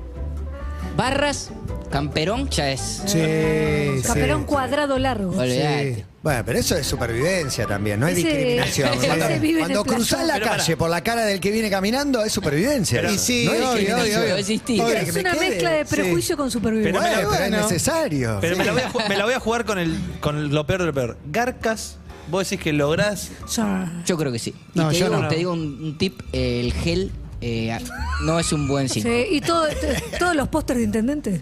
Barras, 0.96 1.50
camperón, 1.90 2.48
ya 2.50 2.70
es. 2.70 3.02
Sí, 3.06 4.02
Caperón 4.06 4.44
cuadrado 4.44 4.98
largo. 4.98 5.30
Olvidate. 5.30 6.06
Bueno, 6.22 6.42
pero 6.44 6.58
eso 6.58 6.76
es 6.76 6.86
supervivencia 6.86 7.66
también, 7.66 7.98
no 7.98 8.06
es 8.06 8.18
Ese- 8.18 8.28
discriminación. 8.28 8.88
ese 8.94 9.06
Cuando, 9.06 9.26
vive 9.40 9.48
en 9.48 9.58
cuando 9.60 9.80
el 9.80 9.86
cruzás 9.86 10.26
la 10.26 10.34
Pero 10.34 10.46
calle 10.46 10.76
por 10.76 10.90
la 10.90 11.02
cara 11.02 11.24
del 11.24 11.40
que 11.40 11.50
viene 11.50 11.70
caminando, 11.70 12.22
es 12.22 12.30
supervivencia. 12.32 13.00
Pero- 13.00 13.14
Y 13.14 13.18
sí, 13.18 13.44
no 13.46 13.52
es 13.54 13.60
obvio, 13.60 13.70
discriminación. 13.70 14.16
obvio, 14.20 14.24
obvio. 14.24 14.36
Existir. 14.36 14.82
Obvio. 14.82 14.94
Es 14.96 15.14
me 15.14 15.20
una 15.20 15.32
quede. 15.32 15.48
mezcla 15.50 15.70
de 15.70 15.84
Sí. 15.86 15.94
prejuicio 15.96 16.36
con 16.36 16.50
supervivencia. 16.50 16.92
Pero 17.00 17.02
me 17.02 17.22
la 17.22 17.28
Bueno, 17.28 17.30
pero 17.48 17.56
es 17.56 17.62
necesario. 17.62 18.38
Pero 18.40 18.56
me 18.58 18.64
la, 18.66 18.72
voy 18.72 18.82
a, 18.82 18.92
ju- 18.92 19.08
me 19.08 19.16
la 19.16 19.24
voy 19.24 19.34
a 19.34 19.40
jugar 19.40 19.64
con, 19.64 19.78
el, 19.78 19.96
con 20.20 20.52
lo 20.52 20.66
peor 20.66 20.80
de 20.80 20.86
lo 20.86 20.92
peor. 20.92 21.16
Garcas, 21.32 21.96
vos 22.30 22.48
decís 22.50 22.62
que 22.62 22.74
lográs. 22.74 23.30
Ya. 23.56 24.02
Yo 24.04 24.18
creo 24.18 24.30
que 24.30 24.38
sí. 24.38 24.54
Y 24.74 24.78
No, 24.78 24.90
te, 24.90 24.98
yo 24.98 25.06
digo, 25.08 25.22
no. 25.22 25.28
te 25.28 25.36
digo 25.36 25.52
un, 25.54 25.82
un 25.82 25.96
tip, 25.96 26.20
eh, 26.34 26.60
el 26.60 26.74
gel 26.74 27.12
eh, 27.40 27.78
no 28.24 28.38
es 28.38 28.52
un 28.52 28.68
buen 28.68 28.90
Sí, 28.90 29.00
signo. 29.00 29.14
y 29.30 29.40
todo, 29.40 29.66
t- 29.68 30.02
todos 30.18 30.36
los 30.36 30.48
pósters 30.48 30.80
de 30.80 30.84
intendente. 30.84 31.40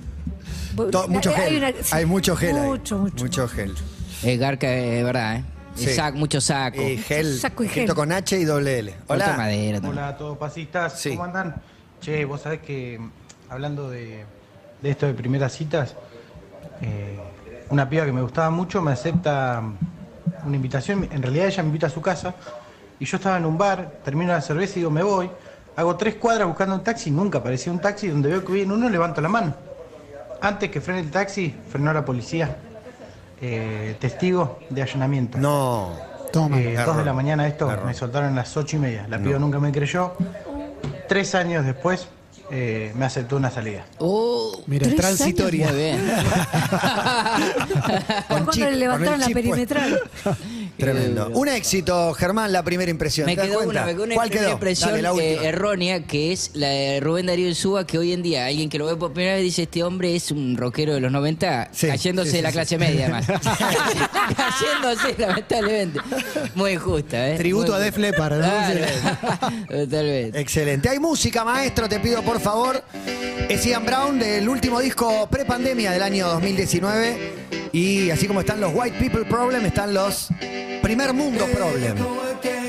To- 0.93 1.09
mucho 1.09 1.31
Hay 1.35 1.37
gel. 1.51 1.57
una- 1.57 1.67
Hay, 1.67 1.75
sí, 2.03 2.07
mucho 2.07 2.37
gel. 2.37 2.57
ahí. 2.57 2.63
Mucho, 2.63 2.99
mucho. 2.99 3.25
Mucho 3.25 3.49
gel. 3.49 3.75
Eh, 4.23 4.37
Garca 4.37 4.73
es 4.73 5.05
verdad, 5.05 5.37
¿eh? 5.37 5.45
Sí. 5.75 5.87
sac- 5.91 6.15
mucho 6.15 6.41
saco. 6.41 6.83
Y 6.83 6.97
gel. 6.99 7.39
Saco 7.39 7.63
y 7.63 7.69
gel. 7.69 7.95
con 7.95 8.11
H 8.11 8.37
y 8.39 8.45
doble 8.45 8.81
L. 8.81 8.95
Hola. 9.07 9.35
madera. 9.37 9.81
Hola 9.87 10.09
a 10.09 10.17
todos 10.17 10.37
pasistas, 10.37 10.99
Sí. 11.01 11.11
¿cómo 11.11 11.25
andan? 11.25 11.55
Che, 12.01 12.25
vos 12.25 12.41
sabés 12.43 12.61
que 12.61 12.99
hablando 13.49 13.89
de, 13.89 14.25
de 14.83 14.91
esto 14.91 15.07
de 15.07 15.15
primeras 15.15 15.53
citas, 15.53 15.95
eh, 16.83 17.19
una 17.71 17.89
piba 17.89 18.05
que 18.05 18.13
me 18.13 18.23
gustaba 18.23 18.51
mucho 18.51 18.83
me 18.83 18.93
acepta 18.93 19.63
una 20.45 20.57
invitación, 20.57 21.09
en 21.13 21.23
realidad 21.23 21.47
ella 21.47 21.63
me 21.63 21.69
invita 21.69 21.87
a 21.87 21.91
su 21.91 22.01
casa, 22.01 22.35
y 22.99 23.05
yo 23.05 23.17
estaba 23.17 23.37
en 23.37 23.45
un 23.47 23.57
bar, 23.57 24.01
termino 24.05 24.33
la 24.33 24.41
cerveza 24.41 24.75
y 24.75 24.77
digo, 24.81 24.91
me 24.91 25.03
voy, 25.03 25.31
hago 25.77 25.97
tres 25.97 26.17
cuadras 26.17 26.47
buscando 26.49 26.75
un 26.75 26.83
taxi, 26.83 27.11
nunca 27.11 27.39
aparecía 27.39 27.73
un 27.73 27.81
taxi, 27.81 28.09
donde 28.09 28.29
veo 28.31 28.45
que 28.45 28.53
viene 28.53 28.73
uno, 28.75 28.89
levanto 28.89 29.21
la 29.21 29.29
mano. 29.29 29.55
Antes 30.41 30.71
que 30.71 30.81
frene 30.81 31.01
el 31.01 31.11
taxi, 31.11 31.55
frenó 31.71 31.93
la 31.93 32.05
policía. 32.05 32.57
Eh, 33.41 33.97
testigo 34.01 34.59
de 34.71 34.83
allanamiento. 34.83 35.39
No. 35.39 35.93
Toma. 36.33 36.61
Eh, 36.61 36.77
dos 36.85 36.97
de 36.97 37.05
la 37.05 37.13
mañana 37.13 37.47
esto, 37.47 37.71
Error. 37.71 37.87
me 37.87 37.95
soltaron 37.95 38.33
a 38.33 38.37
las 38.37 38.57
ocho 38.57 38.77
y 38.77 38.81
media. 38.81 39.07
La 39.09 39.19
piba 39.19 39.39
nunca 39.39 39.59
me 39.59 39.73
creyó. 39.73 40.15
Tres 41.09 41.35
años 41.35 41.65
después 41.65 42.09
eh, 42.51 42.93
me 42.97 43.05
aceptó 43.05 43.37
una 43.37 43.51
salida. 43.51 43.85
Oh, 43.99 44.63
Mira, 44.67 44.87
Tres 44.87 44.97
transitoria. 45.01 45.69
muy 45.69 45.77
bien. 45.77 46.01
Cuando 48.29 48.51
chip, 48.53 48.65
le 48.65 48.77
levantaron 48.77 49.13
con 49.15 49.21
la 49.21 49.27
el 49.27 49.33
perimetral. 49.33 50.01
Tremendo. 50.79 51.29
Un 51.35 51.49
éxito, 51.49 52.15
Germán, 52.15 52.53
la 52.53 52.63
primera 52.63 52.91
impresión. 52.91 53.27
Me 53.27 53.35
¿Te 53.35 53.41
das 53.41 53.49
quedó 53.49 53.59
cuenta? 53.65 53.83
una, 53.83 53.87
me 53.87 53.93
quedó 53.95 54.05
una 54.05 54.15
¿Cuál 54.15 54.31
quedó? 54.31 54.51
impresión 54.53 54.91
Dale, 54.91 55.03
la 55.03 55.13
última. 55.13 55.29
eh, 55.31 55.49
errónea 55.49 56.03
que 56.05 56.33
es 56.33 56.51
la 56.55 56.69
de 56.69 57.01
Rubén 57.01 57.27
Darío 57.27 57.49
Insúa, 57.49 57.87
que 57.87 57.99
hoy 57.99 58.13
en 58.13 58.23
día 58.23 58.47
alguien 58.47 58.69
que 58.69 58.79
lo 58.79 58.87
ve 58.87 58.97
por 58.97 59.13
primera 59.13 59.35
vez 59.35 59.43
dice 59.43 59.63
este 59.65 59.83
hombre 59.83 60.15
es 60.15 60.31
un 60.31 60.57
rockero 60.57 60.95
de 60.95 61.01
los 61.01 61.11
90 61.11 61.71
Sí, 61.73 61.89
cayéndose 61.89 62.31
sí, 62.31 62.31
sí, 62.31 62.37
de 62.39 62.43
la 62.43 62.49
sí. 62.51 62.53
clase 62.55 62.79
media 62.79 63.05
además. 63.07 63.27
cayéndose 64.37 65.15
lamentablemente. 65.19 66.01
Muy 66.55 66.77
justa, 66.77 67.31
¿eh? 67.31 67.37
Tributo 67.37 67.73
Muy 67.73 67.81
a 67.81 67.85
Def. 67.85 67.97
Leppard, 67.99 68.35
¿no? 68.35 68.41
Claro. 68.41 68.81
Totalmente. 69.69 70.41
Excelente. 70.41 70.89
Hay 70.89 70.99
música, 70.99 71.45
maestro, 71.45 71.89
te 71.89 71.99
pido 72.01 72.23
por 72.23 72.41
favor. 72.41 72.83
Es 73.49 73.65
Ian 73.65 73.85
Brown 73.85 74.19
del 74.19 74.49
último 74.49 74.81
disco 74.81 75.29
prepandemia 75.31 75.91
del 75.91 76.03
año 76.03 76.29
2019. 76.29 77.58
Y 77.73 78.11
así 78.11 78.27
como 78.27 78.41
están 78.41 78.61
los 78.61 78.73
White 78.75 78.99
People 78.99 79.25
Problem, 79.25 79.65
están 79.67 79.95
los 79.95 80.29
Primer 80.83 81.13
Mundo 81.13 81.47
Problem. 81.47 81.97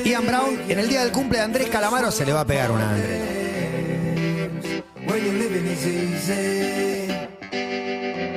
Ian 0.04 0.26
Brown, 0.26 0.60
en 0.68 0.80
el 0.80 0.88
día 0.88 1.02
del 1.02 1.12
cumple 1.12 1.38
de 1.40 1.44
Andrés 1.44 1.70
Calamaro, 1.70 2.12
se 2.12 2.26
le 2.26 2.34
va 2.34 2.42
a 2.42 2.46
pegar 2.46 2.72
una 2.72 2.90
a 2.90 2.94
Andrés. 2.94 3.40
when 5.10 5.26
you're 5.26 5.34
living 5.34 5.66
is 5.66 5.86
easy. 5.86 7.08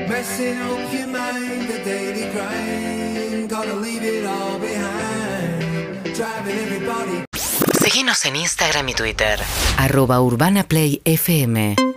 Messing 0.09 0.59
up 0.62 0.92
your 0.92 1.07
mind, 1.07 1.68
the 1.68 1.79
daily 1.85 2.31
grind. 2.33 3.51
Gotta 3.51 3.75
leave 3.75 4.03
it 4.03 4.27
all 4.27 4.59
behind. 4.59 6.14
Driving 6.14 6.59
everybody 6.59 7.25
Seguinos 7.81 8.25
en 8.27 8.37
Instagram 8.37 8.88
y 8.88 8.94
Twitter. 8.94 9.40
Arroba 9.77 10.20
Urbana 10.20 10.64
Play 10.64 11.01
FM. 11.05 11.91